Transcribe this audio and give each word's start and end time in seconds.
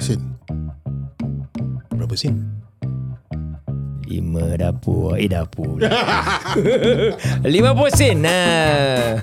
sen? 0.00 0.20
Berapa 1.94 2.16
sen? 2.16 2.40
Lima 4.10 4.58
dapur 4.58 5.14
Eh 5.14 5.30
dapur 5.30 5.78
Lima 7.54 7.70
puluh 7.78 7.94
sen 7.94 8.26
nah. 8.26 9.22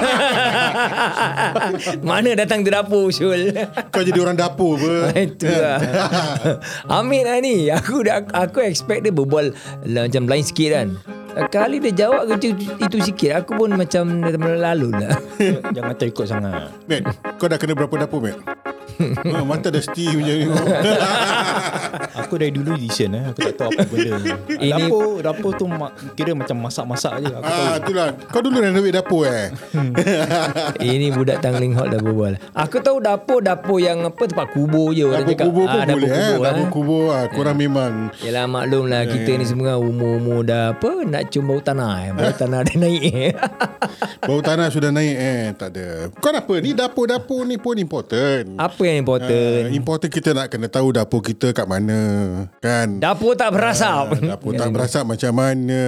Mana 2.06 2.38
datang 2.38 2.62
tu 2.62 2.70
dapur 2.70 3.10
Syul 3.10 3.50
Kau 3.92 4.06
jadi 4.06 4.22
orang 4.22 4.38
dapur 4.38 4.78
apa? 4.78 5.18
Itu 5.18 5.50
lah 5.50 5.82
Amin 6.86 7.26
lah 7.26 7.42
ni 7.42 7.74
Aku 7.74 8.06
dah 8.06 8.22
aku 8.30 8.62
expect 8.62 9.02
dia 9.02 9.12
berbual 9.12 9.50
lah, 9.86 10.06
Macam 10.06 10.30
lain 10.30 10.46
sikit 10.46 10.70
kan 10.70 10.88
Kali 11.50 11.76
dia 11.78 12.06
jawab 12.06 12.26
itu, 12.36 12.54
itu 12.58 12.96
sikit 13.00 13.44
Aku 13.44 13.54
pun 13.58 13.70
macam 13.74 14.22
dah 14.22 14.58
lalu 14.58 14.90
lah 14.94 15.14
Jangan 15.76 15.94
terikut 15.96 16.26
sangat. 16.26 16.70
Mat, 16.90 17.02
kau 17.38 17.46
dah 17.46 17.58
kena 17.58 17.74
berapa 17.78 17.94
dapur, 18.06 18.20
Mat? 18.22 18.36
oh, 19.34 19.44
mata 19.46 19.72
dah 19.72 19.80
steam 19.80 20.20
macam 20.20 20.34
ni. 20.36 20.46
Aku 22.20 22.34
dari 22.36 22.50
dulu 22.50 22.72
listen 22.74 23.12
eh. 23.12 23.24
Aku 23.26 23.38
tak 23.42 23.54
tahu 23.56 23.70
apa 23.70 23.84
benda. 23.86 24.16
Ini- 24.56 24.70
Dapur, 24.70 25.08
dapur 25.20 25.50
tu 25.54 25.64
ma- 25.64 25.88
kira 26.12 26.32
macam 26.32 26.56
masak-masak 26.60 27.14
je. 27.20 27.32
Aku 27.32 27.42
tahu. 27.42 27.62
ah, 27.62 27.74
itulah. 27.76 28.08
Kau 28.28 28.40
dulu 28.40 28.56
ambil 28.60 28.92
dapur 28.92 29.22
eh? 29.24 29.46
Ini 30.78 31.12
budak 31.12 31.40
Tangling 31.40 31.72
Hot 31.72 31.88
dah 31.88 31.98
berbual 31.98 32.36
Aku 32.52 32.78
tahu 32.78 32.98
dapur-dapur 32.98 33.78
yang 33.78 34.02
apa 34.02 34.22
Tempat 34.22 34.46
kubur 34.50 34.90
je 34.90 35.04
orang 35.04 35.22
Dapur 35.22 35.32
cakap. 35.32 35.46
kubur 35.46 35.64
pun 35.64 35.70
Ah, 35.72 35.84
dapur 35.84 35.94
boleh 35.96 36.10
eh? 36.10 36.18
kubur, 36.30 36.42
Dapur 36.42 36.58
eh. 36.58 36.70
kubur 36.70 37.04
ah, 37.08 37.24
korang 37.28 37.56
memang 37.56 37.92
Yelah 38.18 38.44
maklum 38.46 38.84
lah 38.86 39.02
Kita 39.04 39.30
ni 39.32 39.44
semua 39.44 39.76
umur-umur 39.76 40.40
dah 40.42 40.72
apa 40.72 40.90
Nak 41.02 41.22
cium 41.28 41.44
bau 41.46 41.60
tanah 41.60 41.92
eh. 42.00 42.10
Bau 42.12 42.32
tanah 42.40 42.60
dah 42.62 42.76
naik 42.76 43.02
eh. 43.06 43.32
Bau 44.28 44.40
tanah 44.40 44.66
sudah 44.68 44.90
naik 44.90 45.16
eh 45.16 45.42
Tak 45.52 45.68
ada 45.70 45.86
Kau 46.14 46.30
apa 46.30 46.54
Ni 46.58 46.70
dapur-dapur 46.72 47.42
ni 47.42 47.56
pun 47.56 47.76
important 47.76 48.56
Apa 48.56 48.82
yang 48.82 48.96
important 49.00 49.30
uh, 49.30 49.70
Important 49.70 50.10
kita 50.10 50.30
nak 50.32 50.48
kena 50.48 50.66
tahu 50.66 50.92
Dapur 50.92 51.20
kita 51.20 51.52
kat 51.52 51.66
mana 51.66 51.98
Kan? 52.60 52.98
Dapur 53.02 53.34
tak 53.34 53.50
berasap. 53.54 54.16
Ah, 54.16 54.36
Dapur 54.36 54.52
tak 54.56 54.70
berasap 54.70 55.04
macam 55.06 55.32
mana? 55.34 55.82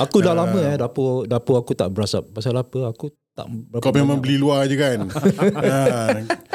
Aku 0.00 0.22
dah 0.24 0.34
lama 0.34 0.60
eh 0.62 0.76
dapur 0.78 1.24
dapur 1.24 1.60
aku 1.60 1.72
tak 1.76 1.90
berasap. 1.92 2.26
Pasal 2.30 2.56
apa? 2.56 2.90
Aku 2.90 3.12
tak 3.36 3.46
berapa 3.50 3.84
Kau 3.84 3.92
memang 3.92 4.18
beli 4.18 4.40
luar 4.40 4.64
je 4.64 4.76
kan? 4.80 5.12
Ha. 5.12 5.76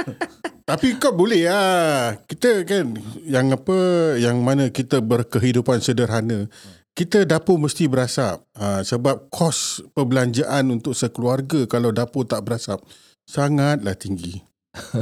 Tapi 0.72 0.96
kau 0.98 1.12
boleh 1.12 1.52
lah 1.52 2.16
Kita 2.26 2.64
kan 2.64 2.96
Yang 3.28 3.60
apa 3.60 3.78
Yang 4.16 4.38
mana 4.40 4.64
kita 4.72 5.04
berkehidupan 5.04 5.84
sederhana 5.84 6.48
kita 6.92 7.24
dapur 7.24 7.56
mesti 7.56 7.88
berasap. 7.88 8.44
Ha, 8.60 8.84
sebab 8.84 9.32
kos 9.32 9.80
perbelanjaan 9.96 10.76
untuk 10.76 10.92
sekeluarga 10.92 11.64
kalau 11.64 11.96
dapur 11.96 12.28
tak 12.28 12.44
berasap 12.44 12.84
sangatlah 13.24 13.96
tinggi. 13.96 14.44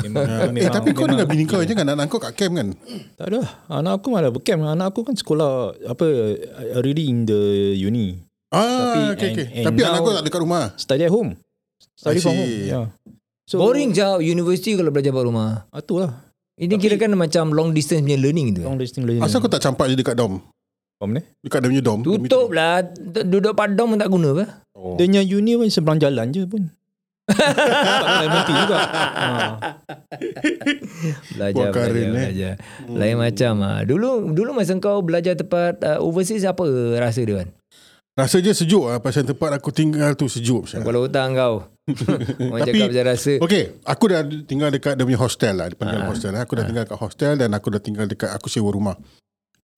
Memang, 0.02 0.53
eh 0.58 0.67
tapi 0.67 0.92
kau 0.92 1.06
dengan 1.06 1.25
bini 1.25 1.45
kau 1.45 1.62
jangan 1.62 1.94
anak 1.94 2.09
kau 2.09 2.17
kat 2.17 2.34
camp 2.34 2.58
kan? 2.58 2.67
Tak 3.16 3.25
ada. 3.30 3.39
Anak 3.70 4.02
aku 4.02 4.08
malah 4.09 4.34
bercamp. 4.34 4.66
Anak 4.66 4.92
aku 4.92 5.06
kan 5.06 5.14
sekolah 5.14 5.78
apa 5.86 6.06
already 6.73 7.06
in 7.06 7.23
the 7.23 7.39
uni. 7.78 8.17
Ah, 8.50 8.62
Tapi- 8.66 9.14
okay, 9.14 9.28
okay. 9.30 9.45
and- 9.45 9.53
and 9.56 9.66
Tapi 9.70 9.80
anak 9.84 10.00
kau 10.02 10.14
tak 10.14 10.25
dekat 10.25 10.42
rumah. 10.42 10.73
Study 10.73 11.06
at 11.06 11.14
home. 11.14 11.38
Study 11.94 12.20
from 12.20 12.34
home. 12.34 12.53
Yeah. 12.66 12.86
So, 13.45 13.58
Boring 13.58 13.94
jauh 13.94 14.22
Universiti 14.22 14.73
kalau 14.73 14.90
belajar 14.90 15.09
kat 15.09 15.25
rumah 15.25 15.66
Ah, 15.70 15.81
tu 15.81 15.97
lah. 15.97 16.30
Ini 16.53 16.75
kira 16.75 16.97
kan 16.97 17.14
macam 17.14 17.50
long 17.50 17.72
distance 17.72 18.03
punya 18.03 18.20
learning 18.20 18.52
tu 18.52 18.62
Long 18.62 18.75
distance 18.75 19.06
learning. 19.06 19.23
Asal 19.23 19.40
kau 19.40 19.47
tak 19.47 19.64
campak 19.64 19.88
je 19.88 19.95
dekat 19.95 20.14
dom? 20.14 20.44
Faham 21.00 21.16
ni? 21.16 21.23
Dekat 21.40 21.64
dia 21.64 21.70
punya 21.72 21.81
dom? 21.81 22.00
Tutup 22.03 22.52
lah 22.52 22.84
Duduk 23.23 23.56
padang 23.56 23.90
pun 23.90 23.97
tak 23.97 24.12
guna 24.12 24.34
apa 24.34 24.45
Oh. 24.75 24.95
Dia 24.95 25.08
punya 25.08 25.22
uni 25.25 25.56
pun 25.56 25.67
seberang 25.67 26.00
jalan 26.00 26.31
je 26.31 26.44
pun. 26.44 26.72
Tak 27.30 28.25
berhenti 28.25 28.53
juga. 28.55 28.77
Ha. 28.80 29.27
Belajar, 31.31 31.53
Buat 31.53 31.69
belajar, 31.69 31.72
karen, 31.73 32.03
eh. 32.03 32.11
belajar. 32.11 32.53
Lain 32.89 33.17
macam 33.17 33.53
ah. 33.61 33.80
Dulu 33.81 34.09
dulu 34.31 34.49
masa 34.52 34.73
kau 34.77 34.99
belajar 34.99 35.34
tempat 35.34 35.79
uh, 35.81 36.00
overseas 36.00 36.44
apa 36.44 36.63
rasa 36.97 37.22
dia 37.22 37.45
kan? 37.45 37.50
Rasa 38.13 38.44
je 38.44 38.51
sejuk 38.51 38.84
lah 38.84 39.00
pasal 39.00 39.23
tempat 39.23 39.56
aku 39.56 39.72
tinggal 39.72 40.12
tu 40.13 40.28
sejuk. 40.28 40.68
Kepala 40.68 41.00
otak 41.00 41.25
kau. 41.31 41.56
Orang 42.51 42.62
Tapi- 42.62 42.75
cakap 42.75 42.89
macam 42.91 43.06
rasa. 43.07 43.34
Okay, 43.39 43.63
aku 43.81 44.03
dah 44.07 44.22
tinggal 44.44 44.69
dekat 44.69 44.94
dia 44.94 45.06
punya 45.07 45.19
hostel 45.19 45.53
lah. 45.56 45.68
Dia 45.72 45.78
panggil 45.79 46.00
Ah. 46.03 46.07
hostel 46.07 46.31
lah. 46.35 46.41
Aku 46.44 46.53
dah 46.53 46.66
tinggal 46.68 46.84
kat 46.84 46.97
hostel 47.00 47.34
dan 47.39 47.50
aku 47.56 47.68
dah 47.72 47.81
tinggal 47.81 48.06
dekat, 48.06 48.29
aku 48.29 48.51
sewa 48.51 48.69
rumah. 48.69 49.00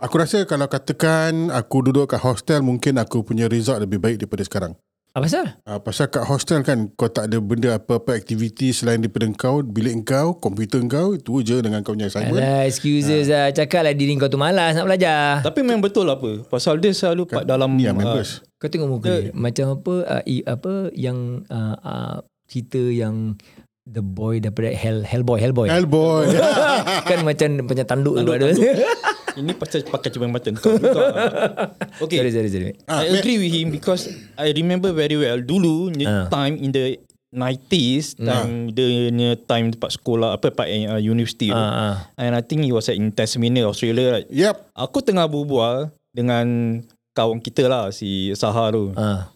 Aku 0.01 0.17
rasa 0.17 0.41
kalau 0.50 0.66
katakan 0.66 1.53
aku 1.53 1.85
duduk 1.85 2.09
kat 2.09 2.17
hostel, 2.17 2.66
mungkin 2.66 2.97
aku 2.97 3.22
punya 3.22 3.45
result 3.45 3.78
lebih 3.78 4.01
baik 4.01 4.17
daripada 4.17 4.41
sekarang. 4.41 4.73
Apa 5.11 5.27
pasal? 5.27 5.45
Uh, 5.67 5.79
pasal 5.83 6.07
kat 6.07 6.23
hostel 6.23 6.63
kan 6.63 6.88
kau 6.95 7.11
tak 7.11 7.27
ada 7.27 7.44
benda 7.44 7.75
apa-apa 7.75 8.16
aktiviti 8.16 8.72
selain 8.72 9.03
daripada 9.03 9.27
kau, 9.35 9.59
bilik 9.59 10.07
kau, 10.07 10.39
komputer 10.39 10.79
kau, 10.88 11.19
itu 11.19 11.44
je 11.44 11.59
dengan 11.59 11.83
kau 11.83 11.91
punya 11.91 12.07
assignment. 12.07 12.39
Alah, 12.39 12.63
excuses 12.63 13.27
lah. 13.27 13.51
Cakap 13.51 13.83
lah 13.83 13.91
diri 13.91 14.16
kau 14.16 14.31
tu 14.31 14.39
malas 14.39 14.72
nak 14.72 14.88
belajar. 14.88 15.44
Tapi 15.44 15.67
memang 15.67 15.83
betul 15.83 16.07
apa? 16.07 16.47
Pasal 16.47 16.79
dia 16.79 16.95
selalu 16.95 17.27
kat 17.27 17.44
dalam 17.44 17.75
ah, 17.75 17.91
members. 17.91 18.39
Kau 18.55 18.72
tengok 18.72 18.88
muka 18.88 19.11
dia. 19.11 19.35
Macam 19.35 19.75
apa, 19.75 19.94
uh, 20.07 20.23
i, 20.23 20.47
apa 20.47 20.95
yang 20.95 21.43
uh, 21.51 21.75
uh, 21.83 22.16
cerita 22.47 22.79
yang 22.79 23.35
The 23.83 23.99
Boy 23.99 24.39
daripada 24.39 24.72
Hell, 24.72 25.03
Hellboy, 25.03 25.43
Hellboy. 25.43 25.67
Hellboy. 25.67 26.31
kan 27.11 27.19
macam 27.28 27.67
macam 27.67 27.83
tanduk, 27.83 28.16
tu 28.23 28.31
ada. 28.31 28.47
ini 29.36 29.52
pasal 29.53 29.84
pakai 29.84 30.09
cermin 30.09 30.30
mata 30.30 30.52
kau 30.52 30.75
juga. 30.75 31.06
Okay. 32.03 32.18
sorry, 32.18 32.31
sorry, 32.34 32.50
sorry. 32.50 32.74
Ah, 32.86 33.06
I 33.06 33.16
agree 33.16 33.38
with 33.38 33.52
him 33.52 33.69
because 33.69 34.09
I 34.36 34.50
remember 34.52 34.90
very 34.92 35.16
well 35.16 35.38
dulu 35.38 35.94
the 35.94 36.06
Ah. 36.06 36.25
time 36.28 36.58
in 36.58 36.72
the 36.72 36.97
90s 37.31 38.20
time 38.20 38.75
dia 38.75 39.08
punya 39.08 39.30
time 39.40 39.72
tempat 39.72 39.96
sekolah 39.96 40.36
apa 40.36 40.52
tempat 40.52 40.68
uh, 40.68 41.00
university 41.00 41.47
tu. 41.47 41.56
Ah, 41.56 41.96
ah. 41.96 41.96
and 42.20 42.36
I 42.36 42.44
think 42.44 42.68
he 42.68 42.75
was 42.75 42.91
at 42.91 43.00
in 43.00 43.08
Tasmania 43.09 43.64
Australia 43.64 44.20
right? 44.20 44.28
Yep. 44.28 44.75
aku 44.75 45.00
tengah 45.00 45.31
berbual 45.31 45.96
dengan 46.12 46.80
kawan 47.14 47.40
kita 47.40 47.72
lah 47.72 47.88
si 47.90 48.36
Saha 48.36 48.75
tu 48.75 48.91
Ah. 49.00 49.31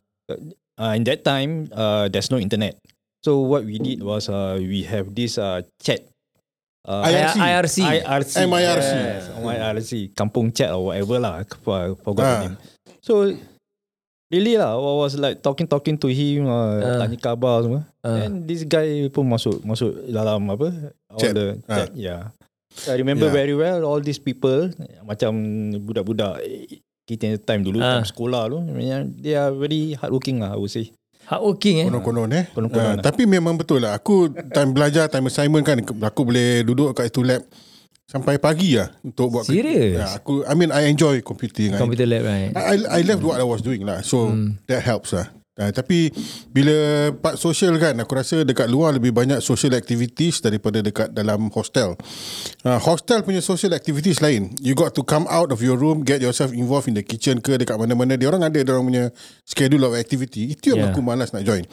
uh, 0.75 0.91
in 0.91 1.07
that 1.07 1.23
time 1.23 1.71
uh, 1.71 2.11
there's 2.11 2.27
no 2.27 2.35
internet 2.35 2.75
so 3.23 3.39
what 3.39 3.63
we 3.63 3.79
did 3.79 4.03
was 4.03 4.27
uh, 4.27 4.59
we 4.59 4.83
have 4.83 5.15
this 5.15 5.39
uh, 5.39 5.63
chat 5.79 6.03
uh, 6.85 7.01
IRC. 7.03 7.35
IRC. 7.37 7.77
IRC 8.05 8.33
MIRC. 8.45 8.85
yes, 8.85 9.23
MIRC 9.37 9.91
Kampung 10.13 10.53
chat 10.53 10.69
or 10.71 10.89
whatever 10.93 11.17
lah 11.19 11.41
I 11.41 11.43
forgot 11.97 12.23
Ah. 12.23 12.33
the 12.37 12.43
name 12.49 12.57
so 13.01 13.29
really 14.33 14.57
lah 14.57 14.73
I 14.73 14.93
was 15.05 15.13
like 15.17 15.41
talking 15.41 15.69
talking 15.69 15.97
to 16.01 16.09
him 16.09 16.49
uh, 16.49 16.81
Ah. 16.81 16.97
tanya 17.05 17.17
khabar 17.17 17.61
semua 17.61 17.81
Ah. 18.01 18.25
and 18.25 18.45
this 18.45 18.65
guy 18.65 19.05
pun 19.09 19.25
masuk 19.25 19.61
masuk 19.61 19.93
dalam 20.09 20.41
apa 20.49 20.93
all 21.09 21.19
Chat. 21.21 21.33
the 21.33 21.45
Ah. 21.65 21.75
chat 21.81 21.89
yeah 21.95 22.33
So, 22.75 22.91
I 22.91 22.99
remember 22.99 23.31
Yeah. 23.31 23.37
very 23.39 23.55
well 23.55 23.87
all 23.87 24.03
these 24.03 24.19
people 24.19 24.67
macam 25.07 25.31
budak-budak 25.79 26.43
eh, 26.43 26.83
kita 27.07 27.39
time 27.39 27.63
dulu 27.63 27.79
Ah. 27.79 28.01
time 28.01 28.07
sekolah 28.09 28.51
tu 28.51 28.59
they 29.15 29.31
are 29.31 29.53
very 29.55 29.95
hardworking 29.95 30.43
lah 30.43 30.51
I 30.51 30.59
would 30.59 30.73
say 30.73 30.91
Hardworking 31.25 31.75
eh. 31.81 31.85
Konon-konon 31.89 32.29
eh. 32.31 32.43
Konon-konon 32.49 32.85
Ah, 32.85 32.93
lah. 32.95 33.03
tapi 33.03 33.25
memang 33.25 33.53
betul 33.53 33.81
lah. 33.81 33.93
Aku 33.93 34.29
time 34.29 34.71
belajar, 34.71 35.09
time 35.09 35.27
assignment 35.27 35.61
kan, 35.61 35.77
aku 35.81 36.21
boleh 36.23 36.61
duduk 36.61 36.93
kat 36.93 37.09
itu 37.09 37.21
lab 37.21 37.41
sampai 38.05 38.37
pagi 38.37 38.77
lah 38.77 38.93
untuk 39.01 39.33
buat 39.33 39.43
Serious? 39.43 39.97
Ya, 39.97 40.07
aku 40.13 40.45
I 40.45 40.53
mean 40.53 40.69
I 40.69 40.87
enjoy 40.87 41.19
computing. 41.19 41.73
I, 41.73 41.81
Computer 41.81 42.05
lab 42.05 42.23
right. 42.23 42.53
I, 42.53 42.75
I 42.87 43.01
love 43.01 43.19
what 43.19 43.35
I 43.35 43.43
was 43.43 43.59
doing 43.59 43.83
lah. 43.83 43.99
So 43.99 44.29
Hmm. 44.29 44.61
that 44.69 44.79
helps 44.79 45.11
lah. 45.11 45.34
Uh, 45.55 45.71
tapi 45.71 46.11
bila 46.51 46.75
part 47.15 47.35
social 47.35 47.71
kan 47.75 47.95
aku 47.95 48.11
rasa 48.11 48.43
dekat 48.43 48.67
luar 48.67 48.91
lebih 48.91 49.09
banyak 49.09 49.39
social 49.39 49.71
activities 49.71 50.39
daripada 50.39 50.83
dekat 50.83 51.09
dalam 51.09 51.47
hostel. 51.49 51.95
Uh, 52.61 52.75
hostel 52.75 53.23
punya 53.23 53.39
social 53.39 53.71
activities 53.71 54.19
lain. 54.19 54.51
You 54.59 54.73
got 54.73 54.91
to 54.93 55.01
come 55.01 55.23
out 55.25 55.49
of 55.49 55.59
your 55.59 55.75
room, 55.75 56.03
get 56.03 56.19
yourself 56.19 56.51
involved 56.51 56.87
in 56.87 56.95
the 56.95 57.03
kitchen 57.03 57.39
ke 57.39 57.55
dekat 57.55 57.75
mana-mana. 57.75 58.15
Dia 58.15 58.27
orang 58.27 58.43
ada 58.43 58.59
dia 58.59 58.67
orang 58.67 58.83
punya 58.83 59.05
schedule 59.43 59.83
of 59.83 59.95
activity. 59.95 60.51
Itu 60.51 60.71
yang 60.71 60.81
Yeah. 60.81 60.91
aku 60.91 60.99
malas 60.99 61.31
nak 61.31 61.41
join. 61.41 61.63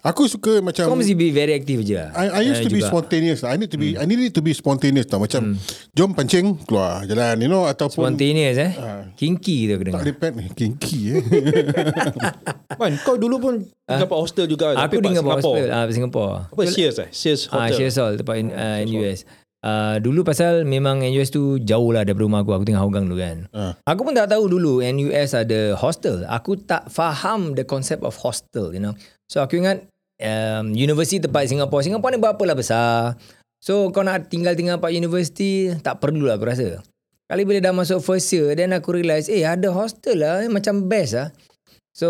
Aku 0.00 0.26
suka 0.26 0.60
macam 0.60 0.84
Kau 0.84 0.94
mesti 0.94 1.14
be 1.14 1.30
very 1.30 1.54
active 1.54 1.80
je. 1.80 1.96
I, 1.96 2.26
I 2.28 2.42
used 2.44 2.60
Eh, 2.60 2.68
to 2.68 2.70
be 2.70 2.78
juga. 2.78 2.92
spontaneous. 2.92 3.40
I 3.40 3.56
need 3.56 3.72
to 3.72 3.80
be 3.80 3.96
I 3.96 4.04
need 4.04 4.20
to 4.30 4.42
be 4.42 4.52
spontaneous 4.52 5.06
tau. 5.06 5.16
Macam 5.16 5.56
jom 5.90 6.12
pancing 6.12 6.60
keluar 6.60 7.02
jalan 7.04 7.40
you 7.40 7.48
know 7.48 7.64
ataupun 7.64 8.12
Spontaneous 8.12 8.58
eh. 8.58 8.72
Ah. 8.74 9.08
Kinky 9.14 9.64
tu 9.64 9.72
aku 9.74 9.84
tak 9.86 9.92
dengar. 9.96 10.04
depend 10.04 10.34
kinky 10.52 11.00
eh. 11.10 11.22
Man, 12.80 12.98
kau 13.00 13.14
dulu 13.14 13.29
pun 13.38 13.54
tinggal 13.86 14.08
kat 14.08 14.18
hostel 14.18 14.46
juga 14.48 14.72
Aku 14.72 14.80
tapi 14.80 14.94
tinggal 14.98 15.22
kat 15.22 15.30
Singapore. 15.38 15.54
hostel 15.60 15.68
ah 15.70 15.84
Singapore. 15.86 16.32
Apa 16.48 16.62
Sears 16.66 16.96
eh? 16.98 17.08
Sears 17.12 17.40
Ah, 17.46 17.68
Hotel. 17.68 17.76
Shears 17.76 17.96
Hall 18.00 18.14
tempat 18.16 18.34
in, 18.40 18.48
uh, 18.50 18.78
NUS. 18.82 19.20
Uh, 19.60 20.00
dulu 20.00 20.24
pasal 20.24 20.64
memang 20.64 21.04
NUS 21.04 21.28
tu 21.28 21.60
jauh 21.60 21.92
lah 21.92 22.02
daripada 22.02 22.24
rumah 22.24 22.40
aku. 22.40 22.56
Aku 22.56 22.64
tinggal 22.64 22.80
Hougang 22.80 23.04
dulu 23.04 23.20
kan. 23.20 23.44
Ah. 23.52 23.76
Aku 23.84 24.02
pun 24.02 24.16
tak 24.16 24.32
tahu 24.32 24.48
dulu 24.48 24.80
NUS 24.80 25.36
ada 25.36 25.76
hostel. 25.76 26.24
Aku 26.24 26.56
tak 26.56 26.88
faham 26.88 27.52
the 27.52 27.62
concept 27.62 28.00
of 28.00 28.16
hostel, 28.16 28.72
you 28.72 28.80
know. 28.80 28.96
So 29.28 29.44
aku 29.44 29.60
ingat 29.60 29.84
um, 30.18 30.72
universiti 30.72 31.20
tempat 31.20 31.46
Singapore. 31.46 31.84
Singapore 31.84 32.16
ni 32.16 32.18
berapa 32.18 32.40
lah 32.40 32.56
besar. 32.56 33.20
So 33.60 33.92
kau 33.92 34.00
nak 34.00 34.32
tinggal-tinggal 34.32 34.80
tempat 34.80 34.96
universiti, 34.96 35.68
tak 35.84 36.00
perlu 36.00 36.24
lah 36.24 36.40
aku 36.40 36.48
rasa. 36.48 36.80
Kali 37.28 37.44
bila 37.44 37.60
dah 37.60 37.70
masuk 37.70 38.00
first 38.00 38.32
year, 38.32 38.56
then 38.56 38.72
aku 38.72 38.90
realise, 38.90 39.30
eh 39.30 39.46
ada 39.46 39.70
hostel 39.70 40.18
lah, 40.18 40.42
eh, 40.42 40.50
macam 40.50 40.88
best 40.88 41.14
lah. 41.14 41.28
So 42.00 42.08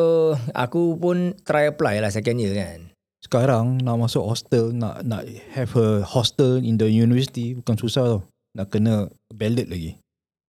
aku 0.55 0.95
pun 0.95 1.35
try 1.43 1.67
apply 1.67 1.99
lah 1.99 2.15
second 2.15 2.39
year 2.39 2.55
kan. 2.55 2.95
sekarang 3.21 3.83
nak 3.83 3.99
masuk 4.01 4.23
hostel, 4.23 4.71
nak 4.71 5.03
nak 5.03 5.27
have 5.51 5.75
a 5.75 6.01
hostel 6.03 6.57
in 6.57 6.79
the 6.79 6.87
university 6.87 7.53
bukan 7.53 7.75
susah 7.75 8.03
tau. 8.07 8.21
Nak 8.55 8.71
kena 8.71 9.11
ballot 9.31 9.67
lagi. 9.67 9.99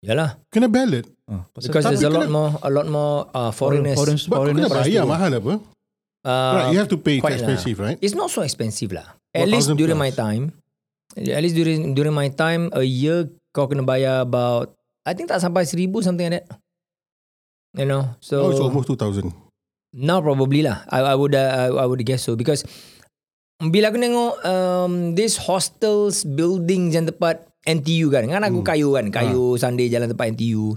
Yalah. 0.03 0.35
Kena 0.51 0.67
ballot. 0.67 1.07
Ha, 1.27 1.43
pasal 1.49 1.65
Because 1.71 1.83
there's 1.87 2.03
a 2.03 2.11
lot 2.11 2.27
more 2.27 2.51
a 2.59 2.69
lot 2.69 2.87
more 2.87 3.27
uh, 3.31 3.51
foreigners. 3.51 3.95
foreign, 3.95 4.19
kau 4.19 4.43
foreigners 4.43 4.67
kena 4.67 4.79
bayar 4.85 5.03
mahal 5.07 5.31
apa? 5.33 5.53
Uh, 6.19 6.29
right, 6.29 6.67
you 6.75 6.77
have 6.77 6.91
to 6.91 6.99
pay 6.99 7.17
it's 7.17 7.23
quite 7.23 7.35
lah. 7.35 7.41
expensive, 7.41 7.77
right? 7.79 7.97
It's 8.03 8.15
not 8.15 8.27
so 8.27 8.43
expensive 8.43 8.91
lah. 8.91 9.15
At 9.31 9.47
What, 9.47 9.55
least 9.55 9.71
1,000 9.71 9.79
during 9.79 9.97
plus? 9.97 10.05
my 10.05 10.11
time, 10.13 10.43
at 11.15 11.41
least 11.41 11.55
during 11.55 11.95
during 11.95 12.11
my 12.11 12.27
time, 12.27 12.67
a 12.71 12.83
year 12.83 13.27
kau 13.51 13.65
kena 13.65 13.81
bayar 13.81 14.23
about, 14.23 14.75
I 15.07 15.15
think 15.15 15.31
tak 15.31 15.39
sampai 15.39 15.63
seribu 15.63 16.03
something 16.03 16.27
like 16.27 16.43
that. 16.43 16.59
You 17.73 17.85
know, 17.85 18.17
so 18.17 18.45
oh, 18.45 18.51
it's 18.51 18.59
almost 18.59 18.89
2,000. 18.89 19.29
now 19.91 20.21
probably 20.21 20.61
lah. 20.61 20.85
I, 20.89 21.13
I 21.13 21.15
would 21.15 21.33
uh, 21.33 21.49
I, 21.49 21.65
I 21.69 21.85
would 21.85 22.01
guess 22.01 22.25
so 22.25 22.33
because 22.33 22.65
bila 23.59 23.91
aku 23.91 23.99
tengok 23.99 24.33
um, 24.41 24.93
this 25.13 25.35
hostels 25.37 26.23
buildings 26.23 26.95
yang 26.95 27.05
tempat 27.05 27.45
NTU 27.61 28.07
kan, 28.07 28.25
kan 28.25 28.41
aku 28.41 28.63
Hmm. 28.63 28.67
kayu 28.67 28.89
kan, 28.95 29.05
kayu 29.11 29.53
Sunday 29.55 29.85
jalan 29.85 30.09
tempat 30.09 30.33
NTU. 30.33 30.73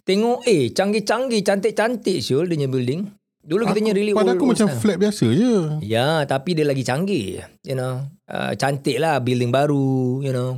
Tengok 0.00 0.46
eh 0.46 0.70
canggih-canggih, 0.70 1.42
cantik-cantik 1.42 2.22
Syul 2.22 2.48
dia 2.48 2.56
punya 2.56 2.68
building. 2.70 3.00
Dulu 3.40 3.66
kita 3.66 3.76
punya 3.76 3.92
really 3.92 4.12
Pada 4.12 4.30
old, 4.30 4.36
aku 4.36 4.44
old 4.46 4.52
macam 4.52 4.68
style. 4.68 4.80
flat 4.80 4.96
biasa 4.96 5.24
je. 5.28 5.52
Ya, 5.82 6.22
tapi 6.24 6.52
dia 6.52 6.64
lagi 6.64 6.84
canggih. 6.84 7.40
You 7.64 7.74
know, 7.74 8.00
uh, 8.26 8.52
cantik 8.54 8.96
lah 8.96 9.18
building 9.18 9.48
baru. 9.50 10.20
You 10.20 10.30
know, 10.30 10.50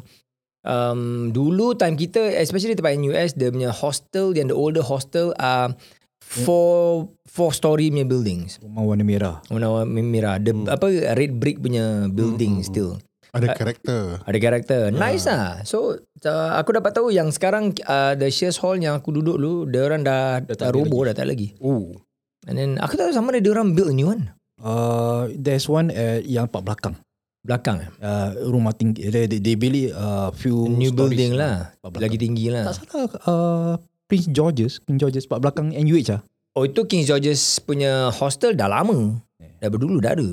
um, 0.67 1.31
dulu 1.31 1.75
time 1.79 1.95
kita, 1.95 2.23
especially 2.43 2.75
tempat 2.75 2.99
NUS, 2.99 3.39
dia 3.39 3.51
punya 3.51 3.71
hostel 3.71 4.35
yang 4.35 4.51
the 4.51 4.57
older 4.57 4.83
hostel 4.83 5.35
are 5.39 5.75
four 6.23 7.11
four 7.29 7.51
story 7.53 7.93
punya 7.93 8.07
buildings. 8.09 8.57
rumah 8.63 8.83
warna 8.87 9.05
merah. 9.05 9.37
Warna 9.51 9.85
merah. 9.87 10.39
The 10.41 10.55
apa 10.71 11.15
red 11.19 11.37
brick 11.37 11.61
punya 11.61 12.09
building 12.09 12.63
still. 12.65 12.99
Ada 13.33 13.57
karakter. 13.57 14.21
Ada 14.29 14.39
karakter. 14.39 14.81
Nice 14.93 15.25
lah. 15.25 15.65
So 15.65 15.97
uh, 16.29 16.51
aku 16.61 16.77
dapat 16.77 16.93
tahu 16.93 17.09
yang 17.09 17.33
sekarang 17.33 17.73
uh, 17.89 18.13
the 18.13 18.29
shares 18.29 18.61
hall 18.61 18.77
yang 18.77 19.01
aku 19.01 19.09
duduk 19.09 19.41
dulu, 19.41 19.65
dia 19.65 19.89
orang 19.89 20.05
dah, 20.05 20.45
dah, 20.45 20.53
tak 20.53 20.69
ada 20.69 20.77
roboh 20.77 21.09
dah 21.09 21.17
tak 21.17 21.33
lagi. 21.33 21.57
Oh. 21.65 21.97
And 22.45 22.61
then 22.61 22.71
aku 22.77 23.01
tak 23.01 23.09
tahu 23.09 23.15
sama 23.17 23.33
ada 23.33 23.41
dia 23.41 23.53
orang 23.57 23.73
build 23.73 23.89
a 23.89 23.97
new 23.97 24.09
one. 24.13 24.37
Uh, 24.61 25.33
there's 25.33 25.65
one 25.65 25.89
at 25.89 26.29
yang 26.29 26.45
pak 26.45 26.61
belakang. 26.61 27.01
Belakang. 27.43 27.91
Uh, 27.99 28.39
rumah 28.47 28.71
tinggi. 28.71 29.11
They, 29.11 29.27
they, 29.27 29.43
they 29.43 29.55
beli 29.59 29.91
uh, 29.91 30.31
few 30.31 30.71
New 30.71 30.95
stories 30.95 30.97
building 30.97 31.33
lah. 31.35 31.75
Belakang. 31.83 32.03
Lagi 32.07 32.17
tinggi 32.19 32.47
lah. 32.55 32.65
Tak 32.71 32.75
salah 32.79 33.07
uh, 33.27 33.73
Prince 34.07 34.29
George's, 34.31 34.75
King 34.79 34.99
George's 35.03 35.27
pak 35.27 35.43
belakang 35.43 35.75
NUH 35.75 36.15
ah. 36.15 36.21
Oh 36.55 36.69
itu 36.69 36.85
King 36.87 37.03
George's 37.03 37.59
punya 37.65 38.13
hostel 38.15 38.55
dah 38.55 38.71
lama. 38.71 39.19
Dah 39.59 39.69
berdulu 39.73 39.99
dah 39.99 40.15
ada. 40.15 40.29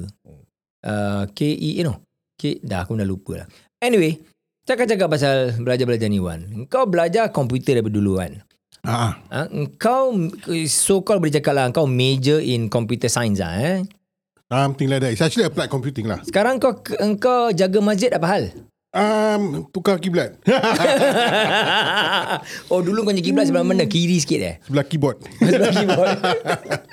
Uh, 0.85 1.23
KE 1.33 1.81
you 1.81 1.85
know. 1.87 1.97
K, 2.39 2.61
dah 2.63 2.87
aku 2.87 2.95
dah 2.95 3.03
lupa 3.03 3.43
lah. 3.43 3.47
Anyway, 3.83 4.15
cakap-cakap 4.63 5.11
pasal 5.11 5.59
belajar-belajar 5.59 6.07
ni 6.07 6.23
Wan. 6.23 6.69
Kau 6.71 6.87
belajar 6.87 7.35
komputer 7.35 7.79
daripada 7.79 7.99
dulu 7.99 8.15
kan? 8.15 8.39
Ah, 8.87 9.19
Ha? 9.27 9.51
Kau 9.75 10.15
so 10.71 11.03
called 11.03 11.19
boleh 11.19 11.35
cakap 11.35 11.51
lah 11.51 11.67
kau 11.75 11.83
major 11.83 12.39
in 12.39 12.71
computer 12.71 13.11
science 13.11 13.43
lah 13.43 13.59
eh. 13.59 13.83
Something 14.49 14.89
like 14.89 15.01
that. 15.05 15.13
It's 15.13 15.21
actually 15.21 15.45
applied 15.45 15.69
computing 15.69 16.09
lah. 16.09 16.25
Sekarang 16.25 16.57
kau 16.57 16.81
kau 17.21 17.53
jaga 17.53 17.79
masjid 17.79 18.09
apa 18.09 18.27
hal? 18.27 18.43
Um, 18.89 19.69
tukar 19.69 20.01
kiblat. 20.01 20.41
oh 22.73 22.81
dulu 22.81 23.05
kau 23.05 23.13
punya 23.13 23.21
kiblat 23.21 23.45
sebelah 23.45 23.61
mana? 23.61 23.85
Kiri 23.85 24.17
sikit 24.17 24.41
eh? 24.41 24.55
Sebelah 24.65 24.85
keyboard. 24.89 25.21
Sebelah 25.37 25.69
keyboard. 25.69 26.17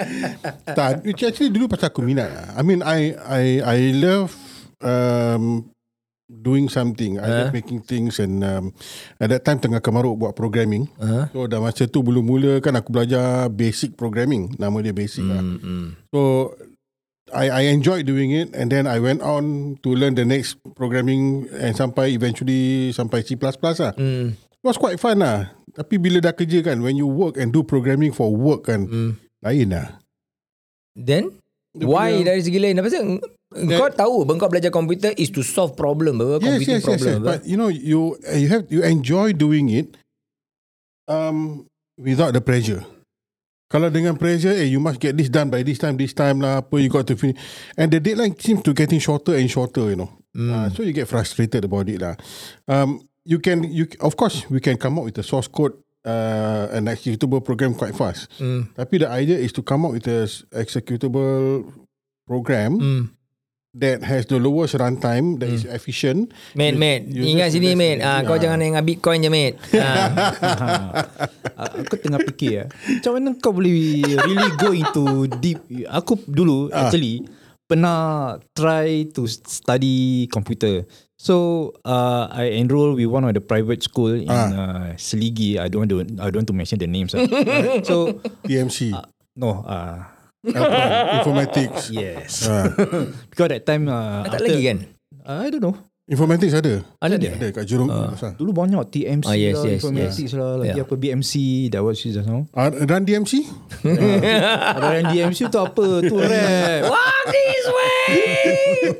tak, 0.76 1.00
actually 1.08 1.48
dulu 1.48 1.72
pasal 1.72 1.88
aku 1.88 2.04
minat. 2.04 2.28
I 2.52 2.60
mean, 2.60 2.84
I 2.84 3.16
I 3.16 3.44
I 3.64 3.78
love 3.96 4.36
um, 4.84 5.72
doing 6.28 6.68
something. 6.68 7.16
I 7.16 7.48
love 7.48 7.56
making 7.56 7.88
things 7.88 8.20
and 8.20 8.44
um, 8.44 8.76
at 9.16 9.32
that 9.32 9.48
time 9.48 9.56
tengah 9.56 9.80
kemaruk 9.80 10.20
buat 10.20 10.36
programming. 10.36 10.92
uh-huh. 11.00 11.32
So 11.32 11.48
dah 11.48 11.64
masa 11.64 11.88
tu 11.88 12.04
mula-mula 12.04 12.60
kan 12.60 12.76
aku 12.76 12.92
belajar 12.92 13.48
basic 13.48 13.96
programming. 13.96 14.52
Nama 14.60 14.76
dia 14.84 14.92
basic 14.92 15.24
lah. 15.24 15.40
Mm-mm. 15.40 15.96
So 16.12 16.52
I 17.34 17.50
I 17.50 17.62
enjoyed 17.74 18.06
doing 18.06 18.30
it 18.30 18.54
and 18.54 18.70
then 18.70 18.86
I 18.86 19.02
went 19.02 19.18
on 19.18 19.76
to 19.82 19.90
learn 19.90 20.14
the 20.14 20.22
next 20.22 20.62
programming 20.78 21.50
and 21.50 21.74
sampai 21.74 22.14
eventually 22.14 22.94
sampai 22.94 23.26
C++ 23.26 23.34
lah. 23.34 23.92
Mm. 23.98 24.38
It 24.38 24.62
was 24.62 24.78
quite 24.78 25.02
fun 25.02 25.18
lah. 25.18 25.50
Tapi 25.74 25.98
bila 25.98 26.22
dah 26.22 26.32
kerja 26.32 26.62
kan, 26.62 26.80
when 26.80 26.94
you 26.94 27.04
work 27.04 27.34
and 27.36 27.50
do 27.50 27.66
programming 27.66 28.14
for 28.14 28.30
work 28.30 28.70
kan, 28.70 28.86
Mm. 28.86 29.10
lain 29.42 29.68
lah. 29.74 29.98
Then 30.94 31.34
Dia 31.76 31.84
Why 31.84 32.24
punya- 32.24 32.26
dari 32.32 32.40
segi 32.40 32.56
lain? 32.56 32.80
Apa 32.80 32.88
sih? 32.88 33.00
Kau 33.52 33.90
tahu 33.92 34.24
bang 34.24 34.40
kau 34.40 34.48
belajar 34.48 34.72
komputer 34.72 35.12
is 35.20 35.28
to 35.28 35.44
solve 35.44 35.76
problem, 35.76 36.24
apa? 36.24 36.40
Yes, 36.40 36.64
Computing 36.64 36.72
yes, 36.72 36.80
yes, 36.80 36.88
problem. 36.88 37.16
yes. 37.20 37.26
But 37.28 37.38
you 37.44 37.56
know, 37.60 37.68
you 37.68 38.16
you 38.32 38.48
have 38.48 38.64
you 38.72 38.80
enjoy 38.80 39.36
doing 39.36 39.68
it 39.68 39.92
um 41.04 41.68
without 42.00 42.32
the 42.32 42.40
pressure. 42.40 42.80
Kalau 43.66 43.90
dengan 43.90 44.14
pressure, 44.14 44.54
eh, 44.54 44.70
you 44.70 44.78
must 44.78 45.02
get 45.02 45.18
this 45.18 45.26
done 45.26 45.50
by 45.50 45.66
this 45.66 45.82
time, 45.82 45.98
this 45.98 46.14
time 46.14 46.38
lah, 46.38 46.62
apa, 46.62 46.78
you 46.78 46.86
got 46.86 47.02
to 47.10 47.18
finish. 47.18 47.34
And 47.74 47.90
the 47.90 47.98
deadline 47.98 48.38
seems 48.38 48.62
to 48.62 48.70
getting 48.70 49.02
shorter 49.02 49.34
and 49.34 49.50
shorter, 49.50 49.90
you 49.90 49.98
know. 49.98 50.10
Hmm. 50.30 50.52
Uh, 50.52 50.68
so 50.70 50.86
you 50.86 50.94
get 50.94 51.10
frustrated 51.10 51.66
about 51.66 51.90
it 51.90 51.98
lah. 51.98 52.14
Um, 52.70 53.02
you 53.26 53.42
can, 53.42 53.66
you 53.66 53.90
of 53.98 54.14
course, 54.14 54.46
we 54.46 54.62
can 54.62 54.78
come 54.78 55.02
up 55.02 55.04
with 55.04 55.18
a 55.18 55.26
source 55.26 55.50
code 55.50 55.74
uh, 56.06 56.68
an 56.70 56.86
executable 56.86 57.42
program 57.44 57.74
quite 57.74 57.94
fast. 57.98 58.30
Mm. 58.38 58.70
Tapi 58.78 59.02
the 59.02 59.10
idea 59.10 59.36
is 59.36 59.50
to 59.52 59.60
come 59.66 59.84
up 59.84 59.92
with 59.92 60.06
a 60.06 60.30
executable 60.54 61.66
program 62.26 62.78
Mm. 62.78 63.04
That 63.76 64.00
has 64.02 64.24
the 64.26 64.40
lowest 64.40 64.74
runtime, 64.76 65.36
that 65.40 65.52
is 65.52 65.68
efficient. 65.68 66.32
Mate. 66.56 67.04
you 67.06 67.36
Ingat 67.36 67.52
sini, 67.52 67.76
in 67.76 68.00
Ah, 68.00 68.24
kau 68.24 68.40
jangan 68.40 68.60
ingat 68.64 68.84
Bitcoin 68.84 69.20
je, 69.20 69.28
mate. 69.28 69.56
Ah. 69.76 71.04
Aku 71.80 71.96
tengah 72.00 72.20
fikir 72.20 72.50
ya. 72.52 72.64
Macam 72.68 73.10
mana 73.16 73.28
kau 73.36 73.52
boleh 73.52 74.00
really 74.04 74.50
go 74.56 74.72
into 74.72 75.04
deep. 75.40 75.60
Aku 75.88 76.16
dulu 76.24 76.68
Ah. 76.72 76.88
actually 76.88 77.24
pernah 77.66 78.36
try 78.56 79.08
to 79.12 79.26
study 79.28 80.28
computer. 80.30 80.84
So 81.16 81.72
uh, 81.82 82.28
I 82.28 82.60
enroll 82.60 82.92
with 82.92 83.08
one 83.08 83.24
of 83.24 83.32
the 83.32 83.40
private 83.40 83.80
school 83.80 84.12
in 84.12 84.28
Ah. 84.28 84.48
uh, 84.52 84.88
Seligi. 85.00 85.56
I 85.56 85.68
don't 85.68 85.84
want 85.88 85.92
to 85.92 86.04
I 86.20 86.28
don't 86.28 86.44
want 86.44 86.50
to 86.52 86.56
mention 86.56 86.76
the 86.80 86.88
names. 86.88 87.16
ah. 87.16 87.24
so 87.88 88.20
TMC, 88.44 88.92
no 89.36 89.64
uh, 89.64 90.04
apa, 90.54 91.22
informatics. 91.22 91.90
yes. 91.90 92.46
Ah. 92.46 92.70
Because 93.30 93.50
that 93.50 93.64
time 93.66 93.90
uh, 93.90 94.22
tak 94.30 94.42
lagi 94.46 94.62
kan? 94.62 94.78
uh, 95.26 95.38
I 95.42 95.50
don't 95.50 95.62
know. 95.64 95.76
Informatics 96.06 96.54
ada. 96.54 96.86
Ada 97.02 97.18
dia? 97.18 97.34
Ada 97.34 97.50
kat 97.50 97.66
Jurong. 97.66 97.90
Uh. 97.90 98.14
Dulu 98.38 98.54
banyak 98.54 98.78
TMC 98.94 99.26
Ah, 99.26 99.34
yes, 99.34 99.58
lah, 99.58 99.66
yes, 99.66 99.82
informatics 99.82 100.32
lah, 100.38 100.50
lagi 100.54 100.78
Yeah. 100.78 100.86
apa 100.86 100.94
BMC, 100.94 101.32
that 101.74 101.82
was 101.82 101.98
just 101.98 102.22
now. 102.22 102.46
Uh, 102.54 102.70
run 102.86 103.02
DMC? 103.02 103.42
Ada 103.82 105.02
yang 105.02 105.06
DMC 105.10 105.50
tu 105.50 105.58
apa? 105.58 106.06
Tu 106.06 106.14
rap. 106.14 106.80
Walk 106.94 107.24
this 107.26 107.66
way! 107.66 108.06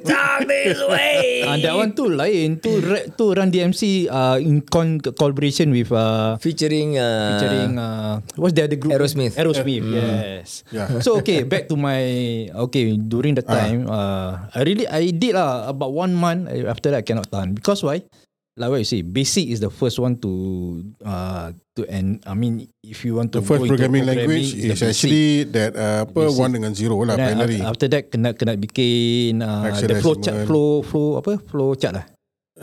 Talk 0.02 0.50
this 0.50 0.82
way! 0.82 1.46
Ah, 1.46 1.54
that 1.62 1.78
one 1.78 1.94
tu 1.94 2.10
lain. 2.10 2.58
Tu 2.58 2.74
rap 2.82 3.14
tu 3.14 3.30
run 3.30 3.54
DMC 3.54 4.10
uh, 4.10 4.42
in 4.42 4.58
con- 4.66 4.98
collaboration 4.98 5.70
with 5.70 5.94
uh, 5.94 6.34
Featuring... 6.42 6.98
Uh, 6.98 7.38
featuring 7.38 7.78
uh, 7.78 8.18
what's 8.34 8.50
the 8.50 8.66
other 8.66 8.74
group? 8.74 8.90
Aerosmith. 8.90 9.38
Aerosmith. 9.38 9.86
Yes. 9.86 10.66
Yeah. 10.74 10.98
So 11.06 11.22
okay, 11.22 11.46
back 11.46 11.70
to 11.70 11.78
my 11.78 12.02
okay 12.66 12.98
during 12.98 13.38
the 13.38 13.46
time, 13.46 13.86
uh, 13.86 14.50
I 14.50 14.66
really 14.66 14.90
I 14.90 15.14
did 15.14 15.38
lah 15.38 15.70
about 15.70 15.94
one 15.94 16.10
month. 16.10 16.50
uh, 16.50 16.66
After 16.66 16.90
that, 16.90 16.95
I 16.96 17.04
cannot 17.04 17.28
tahan 17.28 17.52
because 17.52 17.84
why? 17.84 18.02
Like 18.56 18.72
what 18.72 18.80
you 18.80 18.88
say, 18.88 19.04
basic 19.04 19.52
is 19.52 19.60
the 19.60 19.68
first 19.68 20.00
one 20.00 20.16
to 20.24 20.30
uh 21.04 21.52
to 21.76 21.84
and 21.92 22.24
I 22.24 22.32
mean 22.32 22.72
if 22.80 23.04
you 23.04 23.12
want 23.12 23.36
to 23.36 23.44
The 23.44 23.44
first 23.44 23.60
go 23.60 23.64
into 23.68 23.76
programming 23.76 24.08
language 24.08 24.56
is 24.56 24.80
actually 24.80 25.44
that 25.52 25.76
uh, 25.76 26.08
apa 26.08 26.24
Basic. 26.24 26.40
one 26.40 26.52
dengan 26.56 26.72
zero 26.72 26.96
lah 27.04 27.20
Then 27.20 27.36
binary. 27.36 27.60
af- 27.60 27.76
After 27.76 27.86
that 27.92 28.08
kena 28.08 28.32
kena 28.32 28.56
bikin 28.56 29.44
uh, 29.44 29.68
the 29.76 30.00
flow 30.00 30.16
chart 30.16 30.48
flow 30.48 30.80
flow 30.80 31.20
apa 31.20 31.36
flow 31.44 31.76
chart 31.76 32.00
lah. 32.00 32.06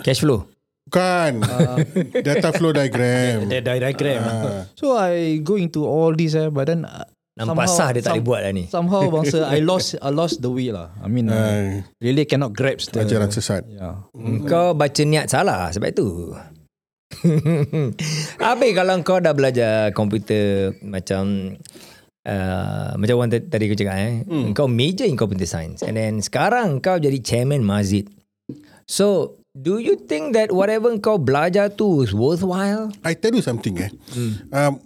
Cash 0.01 0.25
flow. 0.25 0.49
Bukan. 0.89 1.45
Data 2.25 2.49
flow 2.57 2.73
diagram. 2.73 3.45
The 3.53 3.61
diagram. 3.61 4.21
Ah. 4.25 4.65
So 4.73 4.97
I 4.97 5.37
go 5.45 5.61
into 5.61 5.85
all 5.85 6.17
this 6.17 6.33
eh, 6.33 6.49
but 6.49 6.73
then 6.73 6.89
uh, 6.89 7.05
Nampak 7.33 7.65
Somehow- 7.65 7.77
sah 7.81 7.89
dia 7.89 8.01
tak 8.01 8.13
boleh 8.13 8.21
some- 8.21 8.29
buat 8.29 8.41
lah 8.41 8.51
ni. 8.53 8.63
somehow 8.69 9.01
bangsa 9.17 9.37
I 9.49 9.59
lost 9.59 9.97
I 9.97 10.09
lost 10.09 10.37
the 10.39 10.53
way 10.53 10.69
lah. 10.69 10.93
I 11.01 11.09
mean 11.09 11.27
uh, 11.27 11.81
really 11.97 12.29
cannot 12.29 12.53
grasp 12.53 12.93
the 12.93 13.01
ajaran 13.01 13.33
sesat. 13.33 13.65
Yeah. 13.65 14.05
Kau 14.45 14.77
baca 14.77 15.01
niat 15.01 15.27
salah 15.27 15.73
sebab 15.73 15.89
itu. 15.89 16.07
Habis 18.41 18.71
kalau 18.73 18.95
kau 19.01 19.17
dah 19.17 19.33
belajar 19.33 19.89
komputer 19.91 20.77
macam 20.81 21.53
uh, 22.25 22.89
macam 22.93 23.13
orang 23.17 23.31
t- 23.31 23.49
tadi 23.49 23.63
aku 23.65 23.77
cakap 23.77 23.95
eh. 23.97 24.13
Hmm. 24.25 24.53
Kau 24.53 24.65
major 24.65 25.05
in 25.05 25.17
computer 25.17 25.45
science 25.45 25.81
and 25.81 25.95
then 25.95 26.19
sekarang 26.19 26.77
kau 26.79 26.97
jadi 26.97 27.17
chairman 27.17 27.61
masjid. 27.61 28.05
So, 28.83 29.39
do 29.55 29.79
you 29.79 29.95
think 29.95 30.35
that 30.35 30.51
whatever 30.51 30.91
kau 30.99 31.15
belajar 31.15 31.71
tu 31.71 32.03
is 32.03 32.11
worthwhile? 32.11 32.91
I 33.01 33.15
tell 33.15 33.31
you 33.31 33.41
something 33.41 33.79
eh. 33.79 33.89
Um, 34.51 34.77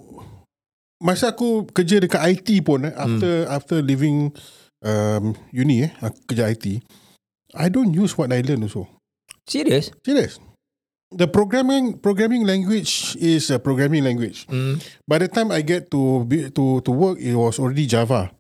masa 0.98 1.34
aku 1.34 1.70
kerja 1.70 2.02
dekat 2.02 2.22
IT 2.38 2.66
pun 2.66 2.86
eh, 2.90 2.94
after 2.98 3.34
after 3.50 3.78
leaving 3.82 4.34
um, 4.82 5.38
uni 5.54 5.86
eh, 5.88 5.92
aku 6.02 6.18
kerja 6.34 6.50
IT. 6.50 6.82
I 7.56 7.68
don't 7.72 7.94
use 7.96 8.18
what 8.18 8.34
I 8.34 8.44
learn 8.44 8.66
also. 8.66 8.90
Serious? 9.48 9.94
Serious. 10.04 10.42
The 11.08 11.32
programming 11.32 12.04
programming 12.04 12.44
language 12.44 13.16
is 13.16 13.48
a 13.48 13.64
programming 13.64 14.04
language. 14.04 14.44
Mm. 14.52 14.84
By 15.08 15.24
the 15.24 15.32
time 15.32 15.56
I 15.56 15.64
get 15.64 15.88
to 15.96 16.28
to 16.28 16.84
to 16.84 16.92
work, 16.92 17.16
it 17.24 17.32
was 17.32 17.56
already 17.64 17.88
Java. 17.88 18.36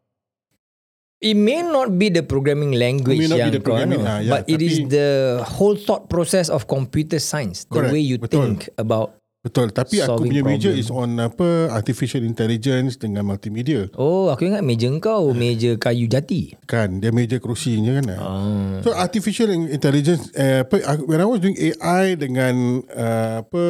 It 1.17 1.33
may 1.33 1.65
not 1.65 1.97
be 1.97 2.13
the 2.13 2.21
programming 2.21 2.77
language 2.77 3.17
It 3.25 3.33
may 3.33 3.41
yang 3.41 3.49
the 3.49 3.57
kau 3.57 3.73
programming, 3.73 4.05
ano, 4.05 4.11
ah, 4.11 4.19
yeah, 4.21 4.31
but 4.37 4.45
it 4.45 4.61
is 4.61 4.85
the 4.85 5.41
whole 5.41 5.73
thought 5.73 6.13
process 6.13 6.45
of 6.45 6.69
computer 6.69 7.17
science, 7.17 7.65
the 7.65 7.81
Correct, 7.81 7.93
way 7.95 8.03
you 8.05 8.21
betul. 8.21 8.45
think 8.45 8.69
about. 8.77 9.17
Betul. 9.47 9.71
Tapi 9.71 10.03
aku 10.03 10.27
punya 10.27 10.43
major 10.43 10.75
problem. 10.75 10.83
is 10.83 10.91
on 10.91 11.15
apa 11.23 11.71
artificial 11.71 12.21
intelligence 12.27 12.99
dengan 12.99 13.23
multimedia. 13.23 13.87
Oh, 13.95 14.27
aku 14.27 14.51
ingat 14.51 14.61
meja 14.61 14.91
kau 14.99 15.31
meja 15.31 15.79
kayu 15.79 16.11
jati. 16.11 16.59
Kan, 16.67 16.99
dia 16.99 17.15
major 17.15 17.39
kerusinya 17.39 18.03
kan. 18.03 18.05
Oh. 18.19 18.83
So 18.83 18.91
artificial 18.91 19.47
intelligence 19.49 20.27
uh, 20.35 20.67
apa 20.67 20.99
when 21.07 21.23
I 21.23 21.27
was 21.27 21.39
doing 21.39 21.55
AI 21.55 22.19
dengan 22.19 22.83
uh, 22.91 23.47
apa 23.47 23.63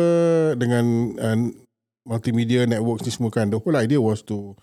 dengan 0.58 0.86
uh, 1.22 1.38
multimedia 2.08 2.66
networks 2.66 3.06
ni 3.06 3.12
semua 3.14 3.30
kan 3.30 3.54
the 3.54 3.60
whole 3.62 3.78
idea 3.78 4.00
was 4.02 4.24
to 4.26 4.56